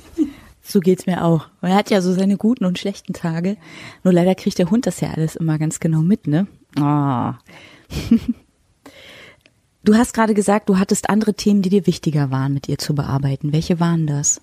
[0.62, 1.48] So geht's mir auch.
[1.62, 3.58] Er hat ja so seine guten und schlechten Tage.
[4.04, 6.46] Nur leider kriegt der Hund das ja alles immer ganz genau mit, ne?
[6.80, 7.34] Oh.
[9.82, 12.94] Du hast gerade gesagt, du hattest andere Themen, die dir wichtiger waren, mit ihr zu
[12.94, 13.54] bearbeiten.
[13.54, 14.42] Welche waren das?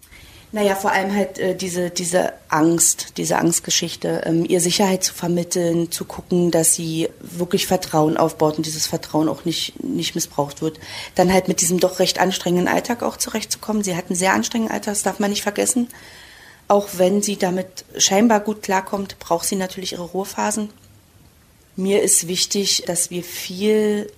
[0.56, 5.92] Naja, vor allem halt äh, diese, diese Angst, diese Angstgeschichte, ähm, ihr Sicherheit zu vermitteln,
[5.92, 10.80] zu gucken, dass sie wirklich Vertrauen aufbaut und dieses Vertrauen auch nicht, nicht missbraucht wird.
[11.14, 13.84] Dann halt mit diesem doch recht anstrengenden Alltag auch zurechtzukommen.
[13.84, 15.88] Sie hat einen sehr anstrengenden Alltag, das darf man nicht vergessen.
[16.68, 20.70] Auch wenn sie damit scheinbar gut klarkommt, braucht sie natürlich ihre Ruhephasen.
[21.76, 24.10] Mir ist wichtig, dass wir viel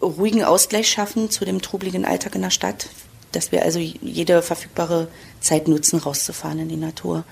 [0.00, 2.86] ruhigen Ausgleich schaffen zu dem trubeligen Alltag in der Stadt,
[3.32, 5.08] dass wir also jede verfügbare
[5.40, 7.24] Zeit nutzen, rauszufahren in die Natur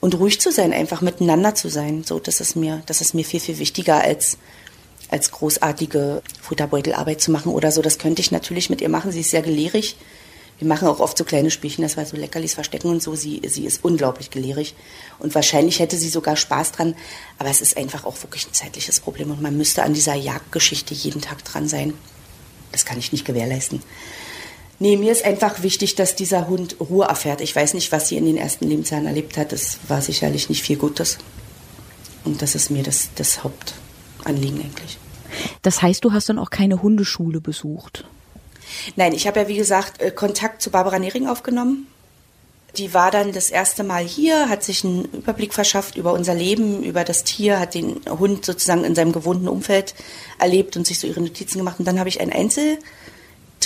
[0.00, 2.04] und ruhig zu sein, einfach miteinander zu sein.
[2.04, 4.38] So, das ist mir, das ist mir viel viel wichtiger als
[5.12, 7.82] als großartige Futterbeutelarbeit zu machen oder so.
[7.82, 9.12] Das könnte ich natürlich mit ihr machen.
[9.12, 9.96] Sie ist sehr gelehrig.
[10.58, 13.14] Wir machen auch oft so kleine Spielchen, dass wir so Leckerlis verstecken und so.
[13.14, 14.74] Sie, sie ist unglaublich gelehrig.
[15.18, 16.94] Und wahrscheinlich hätte sie sogar Spaß dran.
[17.38, 19.30] Aber es ist einfach auch wirklich ein zeitliches Problem.
[19.30, 21.92] Und man müsste an dieser Jagdgeschichte jeden Tag dran sein.
[22.70, 23.82] Das kann ich nicht gewährleisten.
[24.82, 27.40] Nee, mir ist einfach wichtig, dass dieser Hund Ruhe erfährt.
[27.40, 29.52] Ich weiß nicht, was sie in den ersten Lebensjahren erlebt hat.
[29.52, 31.18] Das war sicherlich nicht viel Gutes.
[32.24, 34.98] Und das ist mir das, das Hauptanliegen eigentlich.
[35.62, 38.08] Das heißt, du hast dann auch keine Hundeschule besucht?
[38.96, 41.86] Nein, ich habe ja wie gesagt äh, Kontakt zu Barbara Nering aufgenommen.
[42.76, 46.82] Die war dann das erste Mal hier, hat sich einen Überblick verschafft über unser Leben,
[46.82, 49.94] über das Tier, hat den Hund sozusagen in seinem gewohnten Umfeld
[50.40, 51.78] erlebt und sich so ihre Notizen gemacht.
[51.78, 52.32] Und dann habe ich ein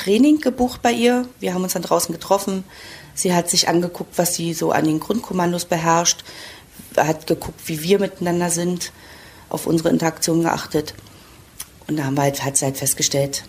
[0.07, 1.29] Einzeltraining gebucht bei ihr.
[1.41, 2.65] Wir haben uns dann draußen getroffen.
[3.15, 6.25] Sie hat sich angeguckt, was sie so an den Grundkommandos beherrscht,
[6.97, 8.93] hat geguckt, wie wir miteinander sind,
[9.49, 10.95] auf unsere Interaktion geachtet.
[11.89, 13.45] Und da haben wir halt, hat sie halt festgestellt,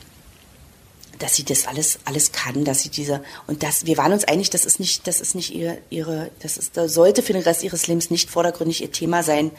[1.20, 4.52] dass sie das alles alles kann, dass sie diese und das wir waren uns einig,
[4.52, 7.64] das ist nicht das ist nicht ihre ihre das ist das sollte für den Rest
[7.64, 9.50] ihres Lebens nicht vordergründig ihr Thema sein,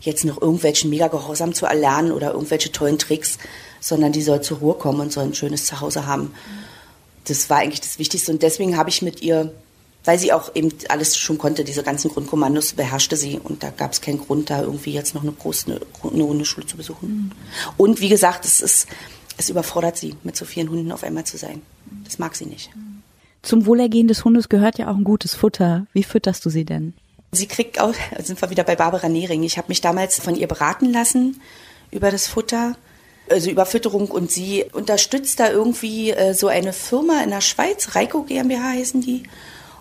[0.00, 3.38] jetzt noch irgendwelchen mega Gehorsam zu erlernen oder irgendwelche tollen Tricks,
[3.80, 6.32] sondern die soll zur Ruhe kommen und soll ein schönes Zuhause haben.
[7.24, 9.52] Das war eigentlich das Wichtigste und deswegen habe ich mit ihr
[10.06, 13.92] weil sie auch eben alles schon konnte, diese ganzen Grundkommandos beherrschte sie und da gab
[13.92, 17.08] es keinen Grund, da irgendwie jetzt noch eine große eine, Hundeschule zu besuchen.
[17.08, 17.32] Mhm.
[17.76, 18.86] Und wie gesagt, es ist
[19.36, 21.62] es überfordert sie, mit so vielen Hunden auf einmal zu sein.
[22.04, 22.70] Das mag sie nicht.
[23.42, 25.86] Zum Wohlergehen des Hundes gehört ja auch ein gutes Futter.
[25.92, 26.94] Wie fütterst du sie denn?
[27.32, 29.42] Sie kriegt auch, sind wir wieder bei Barbara Nehring.
[29.42, 31.40] Ich habe mich damals von ihr beraten lassen
[31.90, 32.76] über das Futter,
[33.28, 37.94] also über Fütterung und sie unterstützt da irgendwie äh, so eine Firma in der Schweiz,
[37.94, 39.24] Reiko GmbH heißen die.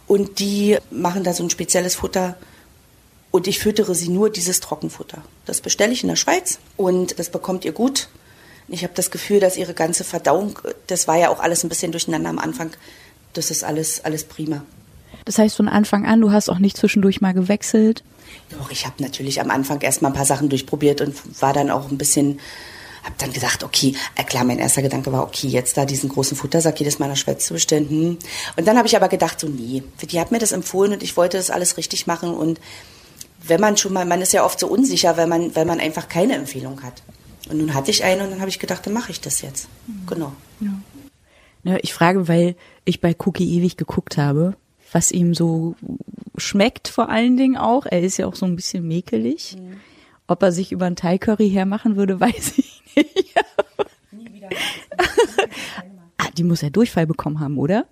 [0.08, 2.38] Und die machen da so ein spezielles Futter.
[3.32, 5.22] Und ich füttere sie nur dieses Trockenfutter.
[5.46, 8.08] Das bestelle ich in der Schweiz und das bekommt ihr gut.
[8.68, 11.92] Ich habe das Gefühl, dass ihre ganze Verdauung, das war ja auch alles ein bisschen
[11.92, 12.72] durcheinander am Anfang,
[13.34, 14.64] das ist alles, alles prima.
[15.26, 18.04] Das heißt von Anfang an, du hast auch nicht zwischendurch mal gewechselt?
[18.50, 21.72] Doch, ich habe natürlich am Anfang erst mal ein paar Sachen durchprobiert und war dann
[21.72, 22.40] auch ein bisschen,
[23.04, 26.36] habe dann gesagt, okay, äh, klar, mein erster Gedanke war, okay, jetzt da diesen großen
[26.36, 27.90] Futtersack jedes Mal in der Schweiz zu bestellen.
[27.90, 28.18] Hm.
[28.58, 31.16] Und dann habe ich aber gedacht, so nee, die hat mir das empfohlen und ich
[31.16, 32.60] wollte das alles richtig machen und
[33.48, 36.10] wenn man schon mal, man ist ja oft so unsicher, wenn man, wenn man einfach
[36.10, 37.04] keine Empfehlung hat.
[37.50, 39.68] Und nun hatte ich eine und dann habe ich gedacht, dann mache ich das jetzt.
[39.88, 40.08] Mhm.
[40.08, 40.32] Genau.
[40.62, 40.72] Ja.
[41.64, 41.78] ja.
[41.82, 44.56] Ich frage, weil ich bei Cookie ewig geguckt habe,
[44.96, 45.76] was ihm so
[46.38, 47.86] schmeckt vor allen Dingen auch.
[47.86, 49.58] Er ist ja auch so ein bisschen mäkelig.
[49.60, 49.82] Mhm.
[50.26, 53.36] Ob er sich über einen Thai-Curry hermachen würde, weiß ich nicht.
[54.12, 54.48] Nie wieder.
[56.18, 57.88] ah, die muss ja Durchfall bekommen haben, oder?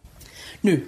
[0.62, 0.80] Nö.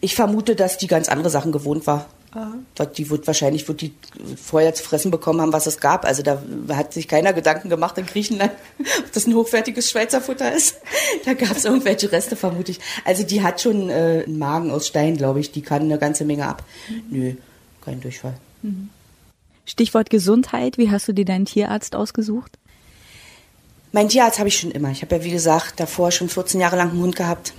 [0.00, 2.06] Ich vermute, dass die ganz andere Sachen gewohnt war.
[2.32, 2.86] Aha.
[2.96, 3.92] Die wird wahrscheinlich wird die
[4.40, 6.04] vorher zu fressen bekommen haben, was es gab.
[6.04, 10.52] Also da hat sich keiner Gedanken gemacht in Griechenland, ob das ein hochwertiges Schweizer Futter
[10.52, 10.76] ist.
[11.24, 12.80] Da gab es irgendwelche Reste, vermute ich.
[13.04, 15.50] Also die hat schon äh, einen Magen aus Stein, glaube ich.
[15.50, 16.62] Die kann eine ganze Menge ab.
[16.88, 17.02] Mhm.
[17.10, 17.34] Nö,
[17.84, 18.34] kein Durchfall.
[18.62, 18.90] Mhm.
[19.66, 20.78] Stichwort Gesundheit.
[20.78, 22.58] Wie hast du dir deinen Tierarzt ausgesucht?
[23.92, 24.90] Mein Tierarzt habe ich schon immer.
[24.90, 27.52] Ich habe ja, wie gesagt, davor schon 14 Jahre lang einen Hund gehabt.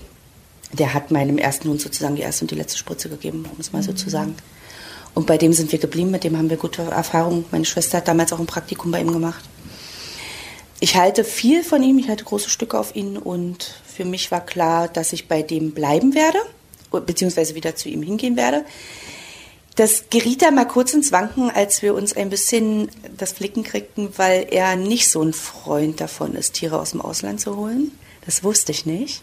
[0.74, 3.74] Der hat meinem ersten Hund sozusagen die erste und die letzte Spritze gegeben, um es
[3.74, 4.36] mal so zu sagen.
[5.14, 7.46] Und bei dem sind wir geblieben, mit dem haben wir gute Erfahrungen.
[7.52, 9.44] Meine Schwester hat damals auch ein Praktikum bei ihm gemacht.
[10.80, 14.42] Ich halte viel von ihm, ich halte große Stücke auf ihn und für mich war
[14.42, 16.40] klar, dass ich bei dem bleiben werde,
[17.06, 18.66] beziehungsweise wieder zu ihm hingehen werde.
[19.76, 24.10] Das geriet da mal kurz ins Wanken, als wir uns ein bisschen das Flicken kriegten,
[24.18, 27.92] weil er nicht so ein Freund davon ist, Tiere aus dem Ausland zu holen.
[28.26, 29.22] Das wusste ich nicht.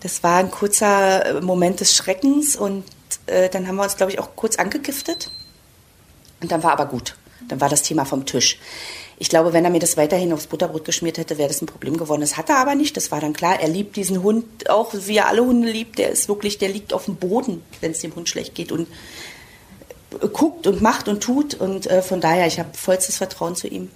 [0.00, 2.84] Das war ein kurzer Moment des Schreckens und
[3.26, 5.30] äh, dann haben wir uns, glaube ich, auch kurz angegiftet.
[6.40, 7.16] Und dann war aber gut.
[7.48, 8.58] Dann war das Thema vom Tisch.
[9.18, 11.96] Ich glaube, wenn er mir das weiterhin aufs Butterbrot geschmiert hätte, wäre das ein Problem
[11.96, 12.22] geworden.
[12.22, 12.96] Das hat er aber nicht.
[12.96, 13.60] Das war dann klar.
[13.60, 15.98] Er liebt diesen Hund auch, wie er alle Hunde liebt.
[15.98, 18.88] Der ist wirklich, der liegt auf dem Boden, wenn es dem Hund schlecht geht und
[20.32, 21.54] guckt und macht und tut.
[21.54, 23.90] Und äh, von daher, ich habe vollstes Vertrauen zu ihm.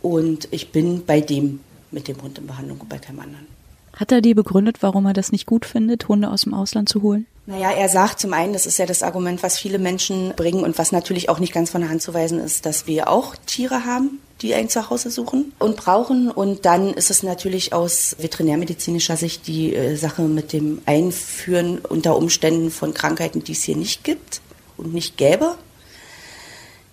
[0.00, 3.55] Und ich bin bei dem mit dem Hund in Behandlung und bei keinem anderen.
[3.96, 7.00] Hat er dir begründet, warum er das nicht gut findet, Hunde aus dem Ausland zu
[7.02, 7.26] holen?
[7.46, 10.78] Naja, er sagt zum einen, das ist ja das Argument, was viele Menschen bringen und
[10.78, 13.86] was natürlich auch nicht ganz von der Hand zu weisen ist, dass wir auch Tiere
[13.86, 16.30] haben, die ein Zuhause suchen und brauchen.
[16.30, 22.16] Und dann ist es natürlich aus veterinärmedizinischer Sicht die äh, Sache mit dem Einführen unter
[22.16, 24.42] Umständen von Krankheiten, die es hier nicht gibt
[24.76, 25.54] und nicht gäbe.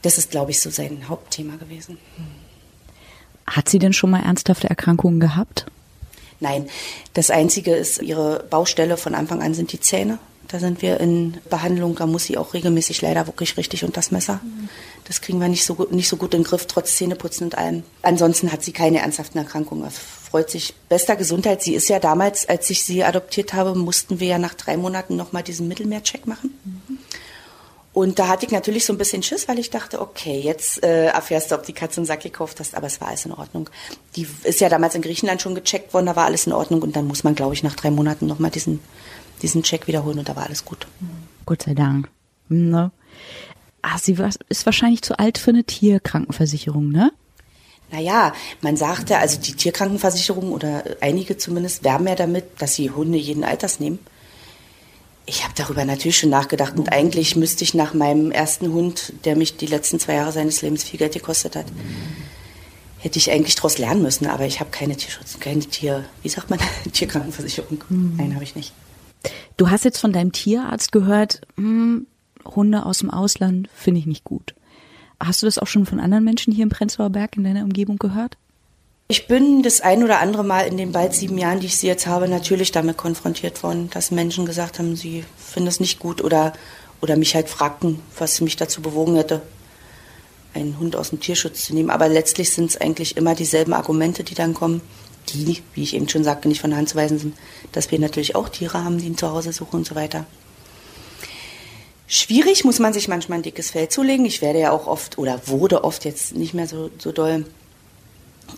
[0.04, 1.98] Das ist, glaube ich, so sein Hauptthema gewesen.
[3.46, 5.66] Hat sie denn schon mal ernsthafte Erkrankungen gehabt?
[6.43, 6.69] Nein,
[7.13, 10.19] das Einzige ist, ihre Baustelle von Anfang an sind die Zähne.
[10.49, 14.12] Da sind wir in Behandlung, da muss sie auch regelmäßig leider wirklich richtig unter das
[14.12, 14.41] Messer.
[15.06, 17.84] Das kriegen wir nicht so, nicht so gut in den Griff, trotz Zähneputzen und allem.
[18.01, 19.86] Ansonsten hat sie keine ernsthaften Erkrankungen.
[19.86, 21.63] Er freut sich bester Gesundheit.
[21.63, 25.15] Sie ist ja damals, als ich sie adoptiert habe, mussten wir ja nach drei Monaten
[25.15, 26.53] nochmal diesen Mittelmeercheck machen.
[26.65, 26.99] Mhm.
[27.93, 31.06] Und da hatte ich natürlich so ein bisschen Schiss, weil ich dachte, okay, jetzt äh,
[31.06, 33.69] erfährst du, ob die Katze einen Sack gekauft hast, aber es war alles in Ordnung.
[34.15, 36.95] Die ist ja damals in Griechenland schon gecheckt worden, da war alles in Ordnung und
[36.95, 38.79] dann muss man, glaube ich, nach drei Monaten nochmal diesen,
[39.43, 40.88] diesen Check wiederholen und da war alles gut.
[41.45, 42.10] Gott sei Dank.
[42.49, 42.91] Ne?
[43.84, 47.12] Ah, sie war, ist wahrscheinlich zu alt für eine Tierkrankenversicherung, ne?
[47.91, 53.19] Naja, man sagte, also die Tierkrankenversicherung oder einige zumindest werben ja damit, dass sie Hunde
[53.19, 53.99] jeden Alters nehmen.
[55.26, 59.36] Ich habe darüber natürlich schon nachgedacht und eigentlich müsste ich nach meinem ersten Hund, der
[59.36, 61.66] mich die letzten zwei Jahre seines Lebens viel Geld gekostet hat,
[63.00, 64.28] hätte ich eigentlich daraus lernen müssen.
[64.28, 66.60] Aber ich habe keine Tierschutz, keine Tier, wie sagt man,
[66.92, 67.84] Tierkrankenversicherung.
[67.90, 68.16] Mhm.
[68.18, 68.74] Nein, habe ich nicht.
[69.56, 72.08] Du hast jetzt von deinem Tierarzt gehört, hm,
[72.46, 74.54] Hunde aus dem Ausland finde ich nicht gut.
[75.20, 77.98] Hast du das auch schon von anderen Menschen hier im Prenzlauer Berg in deiner Umgebung
[77.98, 78.38] gehört?
[79.13, 81.86] Ich bin das ein oder andere Mal in den bald sieben Jahren, die ich sie
[81.86, 86.23] jetzt habe, natürlich damit konfrontiert worden, dass Menschen gesagt haben, sie finden es nicht gut
[86.23, 86.52] oder,
[86.99, 89.43] oder mich halt fragten, was mich dazu bewogen hätte,
[90.56, 91.91] einen Hund aus dem Tierschutz zu nehmen.
[91.91, 94.82] Aber letztlich sind es eigentlich immer dieselben Argumente, die dann kommen,
[95.30, 97.38] die, wie ich eben schon sagte, nicht von der Hand zu weisen sind,
[97.71, 100.26] dass wir natürlich auch Tiere haben, die ein Zuhause suchen und so weiter.
[102.08, 104.26] Schwierig muss man sich manchmal ein dickes Fell zulegen.
[104.26, 107.45] Ich werde ja auch oft oder wurde oft jetzt nicht mehr so, so doll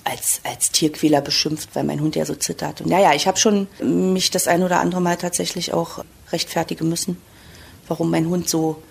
[0.03, 2.81] als, als Tierquäler beschimpft, weil mein Hund ja so zittert.
[2.81, 7.21] Und naja, ich habe schon mich das ein oder andere Mal tatsächlich auch rechtfertigen müssen,
[7.87, 8.81] warum mein Hund so,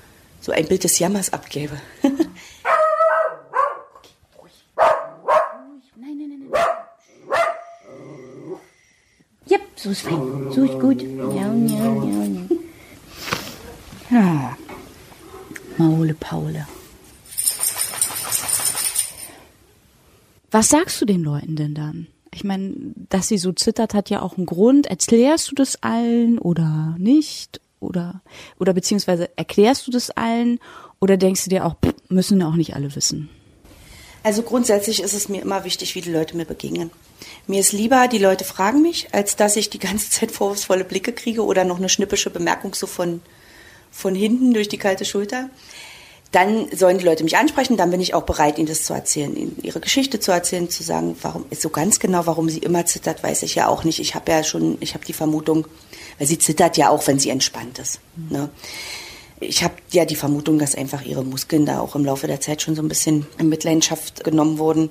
[0.41, 1.81] so ein Bild des Jammers abgäbe.
[9.47, 10.51] Ja, so ist fein.
[10.53, 11.03] So ist gut.
[11.03, 12.45] Ja, ja, ja, ja.
[14.11, 14.57] Ja.
[15.77, 16.67] Maule Paule.
[20.55, 22.07] Was sagst du den Leuten denn dann?
[22.33, 22.75] Ich meine,
[23.09, 24.87] dass sie so zittert, hat ja auch einen Grund.
[24.87, 27.61] Erklärst du das allen oder nicht?
[27.81, 28.23] Oder,
[28.61, 30.61] oder beziehungsweise erklärst du das allen?
[31.01, 31.75] Oder denkst du dir auch,
[32.09, 33.31] müssen auch nicht alle wissen?
[34.23, 36.93] Also grundsätzlich ist es mir immer wichtig, wie die Leute mir begegnen.
[37.49, 41.13] Mir ist lieber, die Leute fragen mich, als dass ich die ganze Zeit vorwurfsvolle Blicke
[41.13, 43.23] kriege oder noch eine schnippische Bemerkung so von,
[43.91, 45.51] von hinten durch die kalte Schulter
[46.35, 49.37] dann sollen die Leute mich ansprechen, dann bin ich auch bereit, ihnen das zu erzählen,
[49.37, 53.23] ihnen ihre Geschichte zu erzählen, zu sagen, warum so ganz genau, warum sie immer zittert,
[53.23, 54.01] weiß ich ja auch nicht.
[54.01, 55.67] Ich habe ja schon, ich habe die Vermutung,
[56.19, 58.01] weil sie zittert ja auch, wenn sie entspannt ist.
[58.17, 58.37] Mhm.
[58.37, 58.49] Ne?
[59.39, 62.63] Ich habe ja die Vermutung, dass einfach ihre Muskeln da auch im Laufe der Zeit
[62.63, 64.91] schon so ein bisschen in Mitleidenschaft genommen wurden.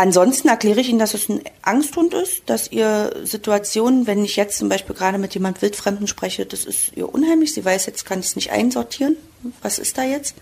[0.00, 4.56] Ansonsten erkläre ich Ihnen, dass es ein Angsthund ist, dass ihr Situation, wenn ich jetzt
[4.56, 7.52] zum Beispiel gerade mit jemand Wildfremden spreche, das ist ihr unheimlich.
[7.52, 9.16] Sie weiß, jetzt kann ich es nicht einsortieren.
[9.60, 10.36] Was ist da jetzt?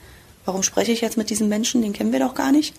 [0.45, 1.81] Warum spreche ich jetzt mit diesem Menschen?
[1.81, 2.75] Den kennen wir doch gar nicht.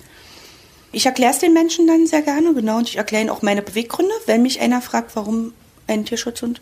[0.92, 3.64] Ich erkläre es den Menschen dann sehr gerne, genau, und ich erkläre ihnen auch meine
[3.64, 5.54] Beweggründe, wenn mich einer fragt, warum
[5.88, 6.62] ein Tierschutzhund.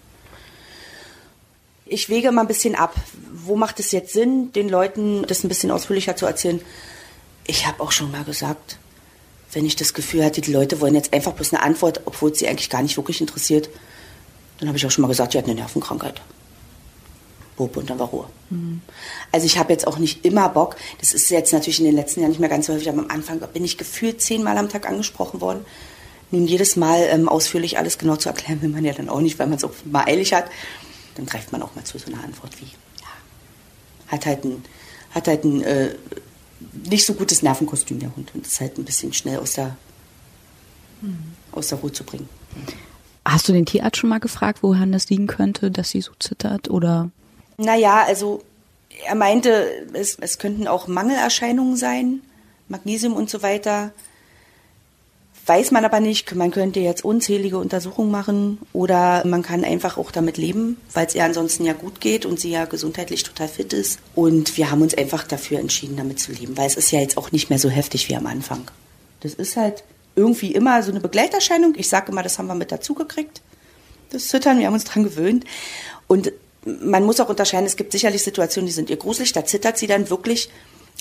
[1.86, 2.96] Ich wege immer ein bisschen ab.
[3.34, 6.62] Wo macht es jetzt Sinn, den Leuten das ein bisschen ausführlicher zu erzählen?
[7.46, 8.78] Ich habe auch schon mal gesagt,
[9.56, 12.40] wenn ich das Gefühl hatte, die Leute wollen jetzt einfach bloß eine Antwort, obwohl es
[12.40, 13.70] sie eigentlich gar nicht wirklich interessiert,
[14.60, 16.22] dann habe ich auch schon mal gesagt, sie hat eine Nervenkrankheit.
[17.56, 18.28] Bub und dann war Ruhe.
[18.50, 18.82] Mhm.
[19.32, 20.76] Also ich habe jetzt auch nicht immer Bock.
[21.00, 23.10] Das ist jetzt natürlich in den letzten Jahren nicht mehr ganz so häufig, aber am
[23.10, 25.66] Anfang bin ich gefühlt zehnmal am Tag angesprochen worden.
[26.32, 29.40] Nun jedes Mal ähm, ausführlich alles genau zu erklären, will man ja dann auch nicht,
[29.40, 30.46] weil man es auch mal eilig hat.
[31.16, 34.66] Dann greift man auch mal zu so einer Antwort wie, ja, hat halt ein,
[35.12, 35.96] hat halt ein äh,
[36.90, 38.34] nicht so gutes Nervenkostüm, der Hund.
[38.34, 39.76] Und das ist halt ein bisschen schnell aus der,
[41.02, 41.18] hm.
[41.52, 42.30] aus der Ruhe zu bringen.
[43.26, 46.70] Hast du den Tierarzt schon mal gefragt, woran das liegen könnte, dass sie so zittert?
[46.70, 47.10] Oder?
[47.58, 48.44] Naja, also
[49.06, 52.22] er meinte, es, es könnten auch Mangelerscheinungen sein.
[52.68, 53.92] Magnesium und so weiter.
[55.48, 60.10] Weiß man aber nicht, man könnte jetzt unzählige Untersuchungen machen oder man kann einfach auch
[60.10, 63.72] damit leben, weil es ihr ansonsten ja gut geht und sie ja gesundheitlich total fit
[63.72, 64.00] ist.
[64.16, 67.18] Und wir haben uns einfach dafür entschieden, damit zu leben, weil es ist ja jetzt
[67.18, 68.72] auch nicht mehr so heftig wie am Anfang.
[69.20, 69.84] Das ist halt
[70.16, 71.76] irgendwie immer so eine Begleiterscheinung.
[71.78, 73.42] Ich sage immer, das haben wir mit dazu gekriegt.
[74.10, 75.46] Das Zittern, wir haben uns dran gewöhnt.
[76.08, 76.32] Und
[76.66, 79.88] man muss auch unterscheiden, es gibt sicherlich Situationen, die sind ihr gruselig, da zittert sie
[79.88, 80.50] dann wirklich.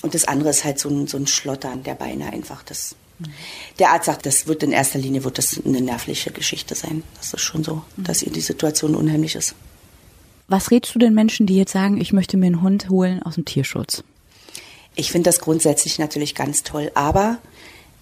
[0.03, 2.61] Und das andere ist halt so ein, so ein Schlottern der Beine einfach.
[2.61, 2.95] Das,
[3.79, 7.03] der Arzt sagt, das wird in erster Linie wird das eine nervliche Geschichte sein.
[7.17, 9.55] Das ist schon so, dass ihr die Situation unheimlich ist.
[10.47, 13.35] Was rätst du den Menschen, die jetzt sagen, ich möchte mir einen Hund holen aus
[13.35, 14.03] dem Tierschutz?
[14.95, 17.39] Ich finde das grundsätzlich natürlich ganz toll, aber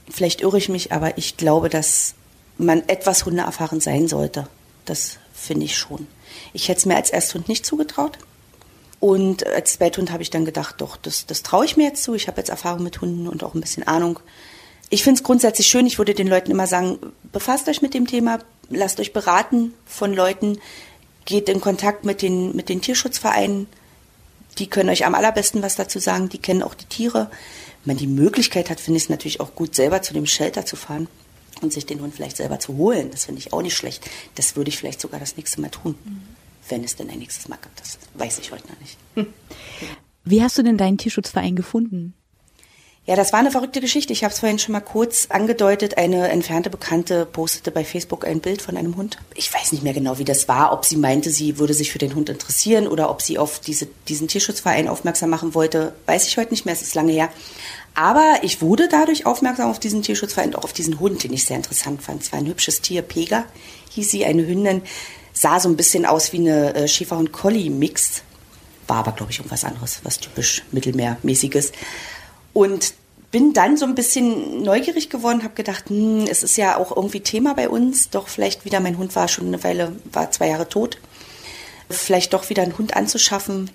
[0.10, 2.16] vielleicht irre ich mich, aber ich glaube, dass
[2.58, 4.48] man etwas hundeerfahren sein sollte.
[4.86, 6.08] Das finde ich schon.
[6.54, 8.18] Ich hätte es mir als Ersthund nicht zugetraut.
[9.00, 12.14] Und als Zweithund habe ich dann gedacht, doch, das, das traue ich mir jetzt zu.
[12.14, 14.20] Ich habe jetzt Erfahrung mit Hunden und auch ein bisschen Ahnung.
[14.94, 15.88] Ich finde es grundsätzlich schön.
[15.88, 17.00] Ich würde den Leuten immer sagen,
[17.32, 18.38] befasst euch mit dem Thema,
[18.70, 20.60] lasst euch beraten von Leuten,
[21.26, 23.66] geht in Kontakt mit den, mit den Tierschutzvereinen.
[24.60, 26.30] Die können euch am allerbesten was dazu sagen.
[26.30, 27.32] Die kennen auch die Tiere.
[27.84, 30.64] Wenn man die Möglichkeit hat, finde ich es natürlich auch gut, selber zu dem Shelter
[30.64, 31.08] zu fahren
[31.64, 33.10] und sich den Hund vielleicht selber zu holen.
[33.10, 34.08] Das finde ich auch nicht schlecht.
[34.36, 35.96] Das würde ich vielleicht sogar das nächste Mal tun.
[36.06, 36.22] Mhm
[36.70, 37.80] wenn es denn ein nächstes Mal gibt.
[37.80, 38.98] Das weiß ich heute noch nicht.
[39.16, 39.28] Hm.
[40.24, 42.14] Wie hast du denn deinen Tierschutzverein gefunden?
[43.06, 44.14] Ja, das war eine verrückte Geschichte.
[44.14, 45.98] Ich habe es vorhin schon mal kurz angedeutet.
[45.98, 49.18] Eine entfernte Bekannte postete bei Facebook ein Bild von einem Hund.
[49.36, 51.98] Ich weiß nicht mehr genau, wie das war, ob sie meinte, sie würde sich für
[51.98, 55.94] den Hund interessieren oder ob sie auf diese, diesen Tierschutzverein aufmerksam machen wollte.
[56.06, 57.28] Weiß ich heute nicht mehr, es ist lange her.
[57.94, 61.58] Aber ich wurde dadurch aufmerksam auf diesen Tierschutzverein, auch auf diesen Hund, den ich sehr
[61.58, 62.24] interessant fand.
[62.24, 63.44] Es war ein hübsches Tier, Pega
[63.92, 64.82] hieß sie, eine Hündin
[65.34, 68.24] sah so ein bisschen aus wie eine äh, Schäferhund-Collie-Mix.
[68.88, 71.72] War aber, glaube ich, irgendwas anderes, was typisch Mittelmeermäßiges.
[72.54, 72.94] Und
[73.34, 77.22] bin dann so ein bisschen neugierig geworden, habe gedacht, hm, es ist ja auch irgendwie
[77.22, 80.70] Thema bei uns, doch vielleicht wieder, mein Hund war schon eine Weile, war zwei Jahre
[80.70, 81.00] tot,
[81.90, 83.72] vielleicht doch wieder einen Hund anzuschaffen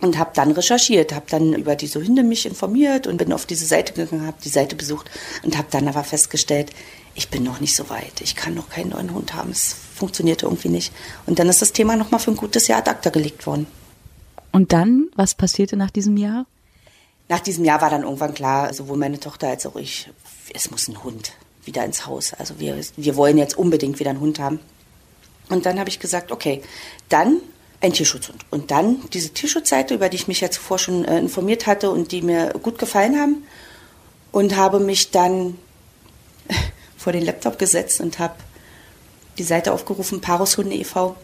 [0.00, 3.66] und habe dann recherchiert, habe dann über diese Hunde mich informiert und bin auf diese
[3.66, 5.10] Seite gegangen, habe die Seite besucht
[5.42, 6.70] und habe dann aber festgestellt,
[7.16, 10.46] ich bin noch nicht so weit, ich kann noch keinen neuen Hund haben, es funktionierte
[10.46, 10.92] irgendwie nicht.
[11.26, 13.66] Und dann ist das Thema nochmal für ein gutes Jahr ad acta gelegt worden.
[14.52, 16.46] Und dann, was passierte nach diesem Jahr?
[17.28, 20.08] Nach diesem Jahr war dann irgendwann klar, sowohl meine Tochter als auch ich,
[20.54, 21.32] es muss ein Hund
[21.64, 22.32] wieder ins Haus.
[22.34, 24.60] Also wir, wir wollen jetzt unbedingt wieder einen Hund haben.
[25.50, 26.62] Und dann habe ich gesagt, okay,
[27.08, 27.40] dann
[27.80, 28.44] ein Tierschutzhund.
[28.50, 32.12] Und dann diese Tierschutzseite, über die ich mich ja zuvor schon äh, informiert hatte und
[32.12, 33.44] die mir gut gefallen haben.
[34.32, 35.58] Und habe mich dann
[36.96, 38.34] vor den Laptop gesetzt und habe
[39.38, 41.16] die Seite aufgerufen, Parushunde e.V.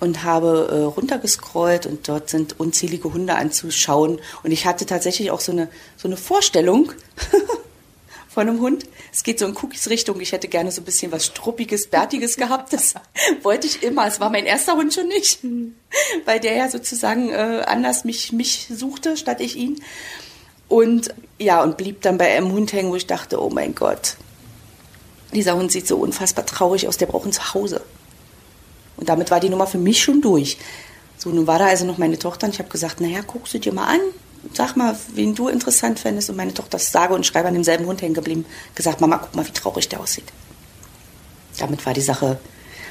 [0.00, 4.20] und habe äh, runtergescrollt und dort sind unzählige Hunde anzuschauen.
[4.42, 6.92] Und ich hatte tatsächlich auch so eine, so eine Vorstellung
[8.28, 8.84] von einem Hund.
[9.12, 10.20] Es geht so in Cookies Richtung.
[10.20, 12.72] Ich hätte gerne so ein bisschen was Struppiges, Bärtiges gehabt.
[12.72, 12.94] Das
[13.42, 14.06] wollte ich immer.
[14.06, 15.40] Es war mein erster Hund schon nicht,
[16.26, 19.80] weil der ja sozusagen äh, anders mich, mich suchte, statt ich ihn.
[20.68, 24.16] Und ja, und blieb dann bei einem Hund hängen, wo ich dachte, oh mein Gott,
[25.32, 27.82] dieser Hund sieht so unfassbar traurig aus, der braucht ein Zuhause.
[28.96, 30.58] Und damit war die Nummer für mich schon durch.
[31.18, 33.58] So, nun war da also noch meine Tochter und ich habe gesagt, naja, guck sie
[33.58, 34.00] dir mal an,
[34.52, 36.30] sag mal, wen du interessant fändest.
[36.30, 39.34] Und meine Tochter ist sage und schreibe an demselben Hund hängen geblieben, gesagt, Mama, guck
[39.34, 40.26] mal, wie traurig der aussieht.
[41.58, 42.38] Damit war die Sache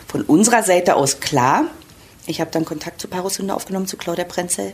[0.07, 1.65] von unserer Seite aus klar.
[2.25, 4.73] Ich habe dann Kontakt zu Parushunde aufgenommen, zu Claudia Prenzel,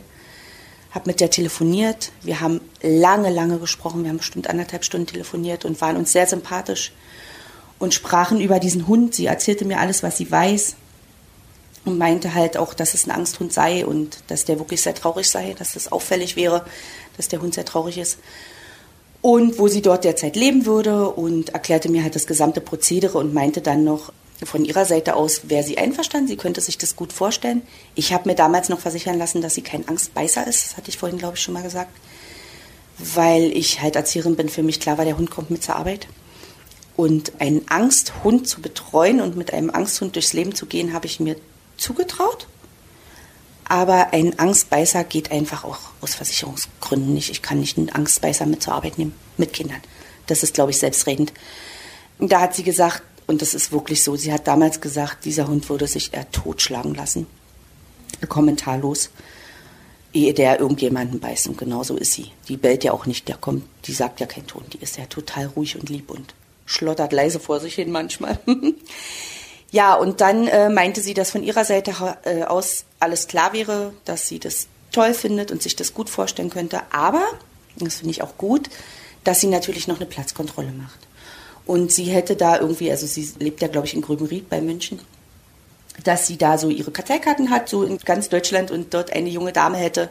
[0.90, 2.10] habe mit der telefoniert.
[2.22, 4.02] Wir haben lange, lange gesprochen.
[4.02, 6.92] Wir haben bestimmt anderthalb Stunden telefoniert und waren uns sehr sympathisch
[7.78, 9.14] und sprachen über diesen Hund.
[9.14, 10.76] Sie erzählte mir alles, was sie weiß
[11.84, 15.28] und meinte halt auch, dass es ein Angsthund sei und dass der wirklich sehr traurig
[15.28, 16.64] sei, dass das auffällig wäre,
[17.16, 18.18] dass der Hund sehr traurig ist.
[19.20, 23.34] Und wo sie dort derzeit leben würde und erklärte mir halt das gesamte Prozedere und
[23.34, 24.12] meinte dann noch,
[24.44, 27.62] von ihrer Seite aus wäre sie einverstanden, sie könnte sich das gut vorstellen.
[27.94, 30.98] Ich habe mir damals noch versichern lassen, dass sie kein Angstbeißer ist, das hatte ich
[30.98, 31.92] vorhin, glaube ich, schon mal gesagt,
[32.98, 36.08] weil ich halt Erzieherin bin, für mich klar war, der Hund kommt mit zur Arbeit.
[36.96, 41.20] Und einen Angsthund zu betreuen und mit einem Angsthund durchs Leben zu gehen, habe ich
[41.20, 41.36] mir
[41.82, 42.46] zugetraut.
[43.64, 47.30] Aber ein Angstbeißer geht einfach auch aus Versicherungsgründen nicht.
[47.30, 49.80] Ich kann nicht einen Angstbeißer mit zur Arbeit nehmen, mit Kindern.
[50.26, 51.32] Das ist, glaube ich, selbstredend.
[52.18, 55.68] Da hat sie gesagt, und das ist wirklich so, sie hat damals gesagt, dieser Hund
[55.68, 57.26] würde sich eher totschlagen lassen.
[58.28, 59.10] Kommentarlos.
[60.12, 61.48] Ehe der irgendjemanden beißt.
[61.48, 62.30] Und genau so ist sie.
[62.48, 64.64] Die bellt ja auch nicht, der kommt, die sagt ja keinen Ton.
[64.72, 66.34] Die ist ja total ruhig und lieb und
[66.66, 68.38] schlottert leise vor sich hin manchmal.
[69.72, 71.94] ja, und dann äh, meinte sie, dass von ihrer Seite
[72.24, 76.50] äh, aus alles klar wäre, dass sie das toll findet und sich das gut vorstellen
[76.50, 76.82] könnte.
[76.92, 77.24] Aber,
[77.76, 78.68] das finde ich auch gut,
[79.24, 80.98] dass sie natürlich noch eine Platzkontrolle macht.
[81.64, 85.00] Und sie hätte da irgendwie, also sie lebt ja, glaube ich, in Grübenried bei München,
[86.04, 89.54] dass sie da so ihre Karteikarten hat, so in ganz Deutschland und dort eine junge
[89.54, 90.10] Dame hätte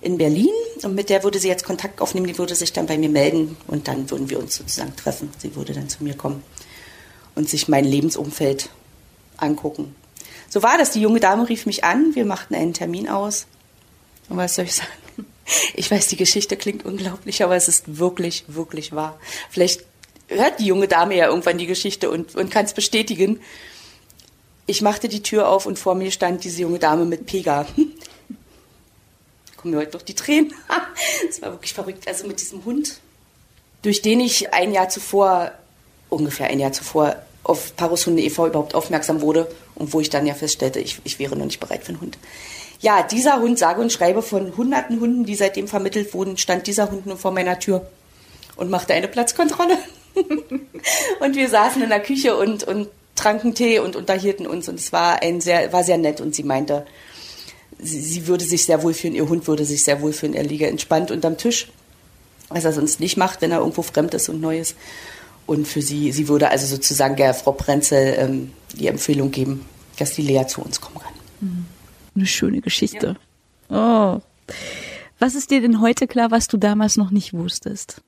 [0.00, 0.50] in Berlin
[0.82, 3.56] und mit der würde sie jetzt Kontakt aufnehmen, die würde sich dann bei mir melden
[3.66, 5.30] und dann würden wir uns sozusagen treffen.
[5.38, 6.44] Sie würde dann zu mir kommen
[7.34, 8.68] und sich mein Lebensumfeld
[9.42, 9.94] angucken.
[10.48, 10.90] So war das.
[10.90, 13.46] Die junge Dame rief mich an, wir machten einen Termin aus.
[14.28, 14.88] Und was soll ich sagen?
[15.74, 19.18] Ich weiß, die Geschichte klingt unglaublich, aber es ist wirklich, wirklich wahr.
[19.50, 19.84] Vielleicht
[20.28, 23.40] hört die junge Dame ja irgendwann die Geschichte und, und kann es bestätigen.
[24.66, 27.66] Ich machte die Tür auf und vor mir stand diese junge Dame mit Pega.
[29.56, 30.54] Kommen mir heute noch die Tränen.
[31.28, 32.06] Es war wirklich verrückt.
[32.06, 33.00] Also mit diesem Hund,
[33.82, 35.52] durch den ich ein Jahr zuvor,
[36.08, 38.48] ungefähr ein Jahr zuvor, auf Parushunde e.V.
[38.48, 41.82] überhaupt aufmerksam wurde und wo ich dann ja feststellte, ich, ich wäre noch nicht bereit
[41.84, 42.18] für einen Hund.
[42.80, 46.90] Ja, dieser Hund, sage und schreibe von hunderten Hunden, die seitdem vermittelt wurden, stand dieser
[46.90, 47.86] Hund nur vor meiner Tür
[48.56, 49.78] und machte eine Platzkontrolle.
[51.20, 54.92] und wir saßen in der Küche und, und tranken Tee und unterhielten uns und es
[54.92, 56.86] war ein sehr, war sehr nett und sie meinte,
[57.78, 61.10] sie, sie würde sich sehr wohlfühlen, ihr Hund würde sich sehr wohlfühlen, er liege entspannt
[61.10, 61.68] unterm Tisch,
[62.48, 64.76] was er sonst nicht macht, wenn er irgendwo fremd ist und neu ist.
[65.52, 69.66] Und für sie, sie würde also sozusagen der Frau Prenzel ähm, die Empfehlung geben,
[69.98, 71.12] dass die Lea zu uns kommen kann.
[71.40, 71.66] Mhm.
[72.14, 73.16] Eine schöne Geschichte.
[73.68, 74.16] Ja.
[74.16, 74.22] Oh.
[75.18, 78.00] Was ist dir denn heute klar, was du damals noch nicht wusstest?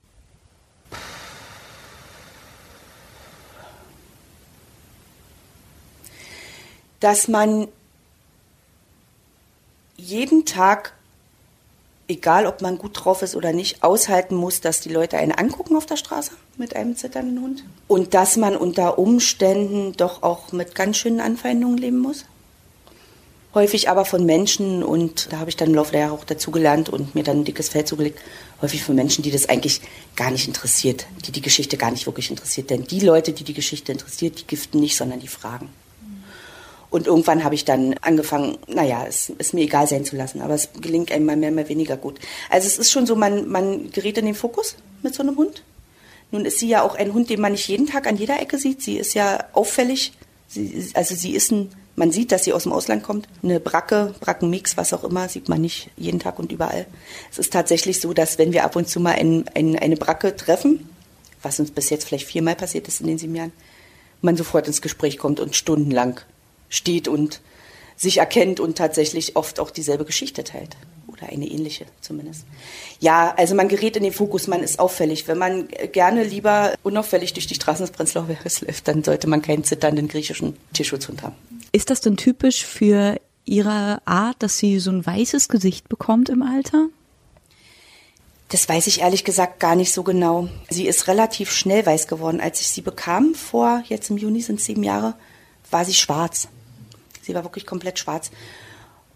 [7.05, 7.68] dass man
[9.99, 10.95] jeden Tag,
[12.09, 15.77] egal ob man gut drauf ist oder nicht, aushalten muss, dass die Leute einen angucken
[15.77, 17.65] auf der Straße mit einem zitternden Hund.
[17.89, 22.25] Und dass man unter Umständen doch auch mit ganz schönen Anfeindungen leben muss.
[23.55, 26.89] Häufig aber von Menschen, und da habe ich dann im Laufe der Jahre auch dazugelernt
[26.89, 28.19] und mir dann ein dickes Feld zugelegt,
[28.61, 29.81] häufig von Menschen, die das eigentlich
[30.17, 32.71] gar nicht interessiert, die die Geschichte gar nicht wirklich interessiert.
[32.71, 35.69] Denn die Leute, die die Geschichte interessiert, die giften nicht, sondern die fragen.
[36.95, 40.55] Und irgendwann habe ich dann angefangen, naja, es ist mir egal sein zu lassen, aber
[40.55, 42.20] es gelingt einem mal mehr, mal weniger gut.
[42.51, 45.64] Also es ist schon so, man, man gerät in den Fokus mit so einem Hund.
[46.30, 48.59] Nun ist sie ja auch ein Hund, den man nicht jeden Tag an jeder Ecke
[48.59, 48.80] sieht.
[48.80, 50.12] Sie ist ja auffällig.
[50.47, 53.26] Sie, also sie ist ein, man sieht, dass sie aus dem Ausland kommt.
[53.42, 56.86] Eine Bracke, Brackenmix, was auch immer, sieht man nicht jeden Tag und überall.
[57.28, 60.36] Es ist tatsächlich so, dass wenn wir ab und zu mal ein, ein, eine Bracke
[60.36, 60.88] treffen,
[61.42, 63.53] was uns bis jetzt vielleicht viermal passiert ist in den sieben Jahren,
[64.22, 66.20] man sofort ins Gespräch kommt und stundenlang
[66.69, 67.41] steht und
[67.97, 70.77] sich erkennt und tatsächlich oft auch dieselbe Geschichte teilt.
[71.07, 72.45] Oder eine ähnliche zumindest.
[72.99, 75.29] Ja, also man gerät in den Fokus, man ist auffällig.
[75.29, 79.41] Wenn man gerne lieber unauffällig durch die Straßen des Prenzlauer Berges läuft, dann sollte man
[79.41, 81.37] keinen zitternden griechischen Tierschutzhund haben.
[81.71, 86.43] Ist das denn typisch für Ihre Art, dass sie so ein weißes Gesicht bekommt im
[86.43, 86.89] Alter?
[88.49, 90.49] Das weiß ich ehrlich gesagt gar nicht so genau.
[90.71, 92.41] Sie ist relativ schnell weiß geworden.
[92.41, 95.15] Als ich sie bekam, vor jetzt im Juni sind es sieben Jahre,
[95.71, 96.49] war sie schwarz.
[97.25, 98.31] Sie war wirklich komplett schwarz.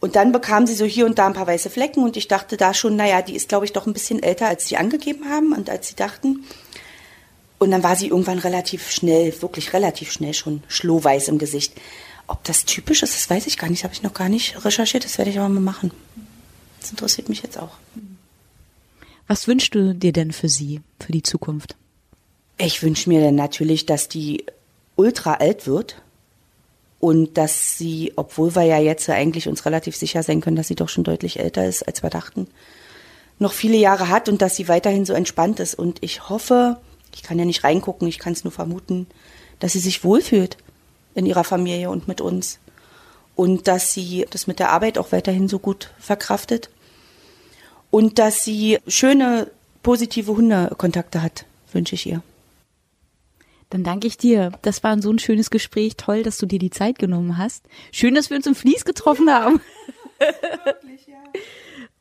[0.00, 2.56] Und dann bekam sie so hier und da ein paar weiße Flecken und ich dachte
[2.56, 5.52] da schon, naja, die ist, glaube ich, doch ein bisschen älter, als sie angegeben haben
[5.52, 6.44] und als sie dachten.
[7.58, 11.72] Und dann war sie irgendwann relativ schnell, wirklich relativ schnell schon schlohweiß im Gesicht.
[12.28, 15.04] Ob das typisch ist, das weiß ich gar nicht, habe ich noch gar nicht recherchiert,
[15.04, 15.90] das werde ich aber mal machen.
[16.80, 17.72] Das interessiert mich jetzt auch.
[19.26, 21.76] Was wünschst du dir denn für sie, für die Zukunft?
[22.56, 24.44] Ich wünsche mir dann natürlich, dass die
[24.94, 26.00] ultra alt wird
[27.00, 30.74] und dass sie, obwohl wir ja jetzt eigentlich uns relativ sicher sein können, dass sie
[30.74, 32.48] doch schon deutlich älter ist, als wir dachten,
[33.38, 35.74] noch viele Jahre hat und dass sie weiterhin so entspannt ist.
[35.74, 36.78] Und ich hoffe,
[37.14, 39.06] ich kann ja nicht reingucken, ich kann es nur vermuten,
[39.60, 40.56] dass sie sich wohlfühlt
[41.14, 42.58] in ihrer Familie und mit uns.
[43.36, 46.70] Und dass sie das mit der Arbeit auch weiterhin so gut verkraftet.
[47.90, 49.50] Und dass sie schöne,
[49.84, 52.22] positive Hundekontakte hat, wünsche ich ihr.
[53.70, 54.52] Dann danke ich dir.
[54.62, 55.96] Das war so ein schönes Gespräch.
[55.96, 57.66] Toll, dass du dir die Zeit genommen hast.
[57.92, 59.60] Schön, dass wir uns im Fließ getroffen haben.
[60.64, 61.16] Wirklich, ja.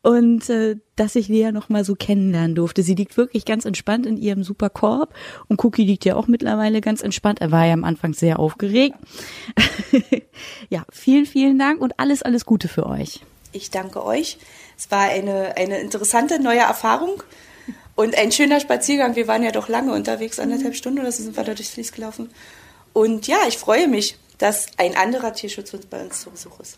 [0.02, 2.82] Und äh, dass ich Lea noch mal so kennenlernen durfte.
[2.84, 5.14] Sie liegt wirklich ganz entspannt in ihrem super Korb
[5.50, 7.42] und Cookie liegt ja auch mittlerweile ganz entspannt.
[7.42, 8.96] Er war ja am Anfang sehr aufgeregt.
[10.70, 13.20] ja, vielen, vielen Dank und alles, alles Gute für euch.
[13.52, 14.38] Ich danke euch.
[14.78, 17.24] Es war eine, eine interessante neue Erfahrung.
[17.98, 19.16] Und ein schöner Spaziergang.
[19.16, 20.78] Wir waren ja doch lange unterwegs, anderthalb mhm.
[20.78, 22.30] Stunden oder so sind wir da durchs Fließ gelaufen.
[22.94, 26.78] Und ja, ich freue mich, dass ein anderer Tierschutzhund bei uns zu Besuch ist.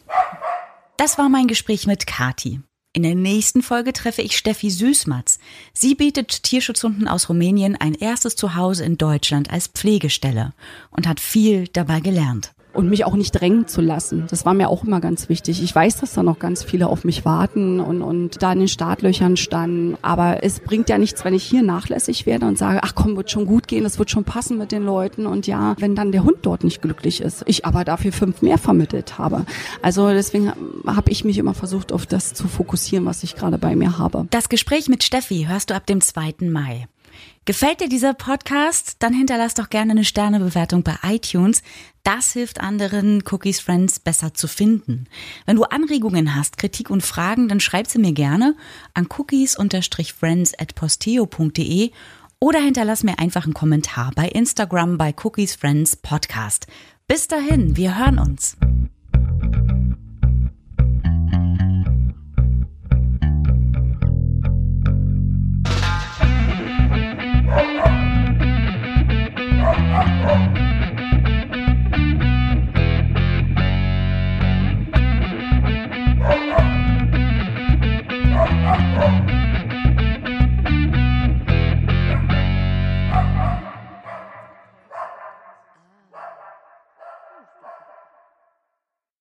[0.95, 2.61] Das war mein Gespräch mit Kati.
[2.93, 5.39] In der nächsten Folge treffe ich Steffi Süßmatz.
[5.73, 10.53] Sie bietet Tierschutzhunden aus Rumänien ein erstes Zuhause in Deutschland als Pflegestelle
[10.89, 12.53] und hat viel dabei gelernt.
[12.73, 14.25] Und mich auch nicht drängen zu lassen.
[14.29, 15.63] Das war mir auch immer ganz wichtig.
[15.63, 18.67] Ich weiß, dass da noch ganz viele auf mich warten und, und da in den
[18.67, 19.97] Startlöchern standen.
[20.01, 23.31] Aber es bringt ja nichts, wenn ich hier nachlässig werde und sage, ach komm, wird
[23.31, 25.25] schon gut gehen, es wird schon passen mit den Leuten.
[25.25, 28.57] Und ja, wenn dann der Hund dort nicht glücklich ist, ich aber dafür fünf mehr
[28.57, 29.45] vermittelt habe.
[29.81, 30.53] Also deswegen
[30.85, 34.27] habe ich mich immer versucht, auf das zu fokussieren, was ich gerade bei mir habe.
[34.29, 36.35] Das Gespräch mit Steffi hörst du ab dem 2.
[36.41, 36.87] Mai.
[37.45, 38.97] Gefällt dir dieser Podcast?
[38.99, 41.63] Dann hinterlass doch gerne eine Sternebewertung bei iTunes.
[42.03, 45.07] Das hilft anderen Cookies Friends besser zu finden.
[45.45, 48.55] Wenn du Anregungen hast, Kritik und Fragen, dann schreib sie mir gerne
[48.93, 51.91] an cookies-friends at posteo.de
[52.39, 56.67] oder hinterlass mir einfach einen Kommentar bei Instagram bei Cookies Friends Podcast.
[57.07, 58.57] Bis dahin, wir hören uns.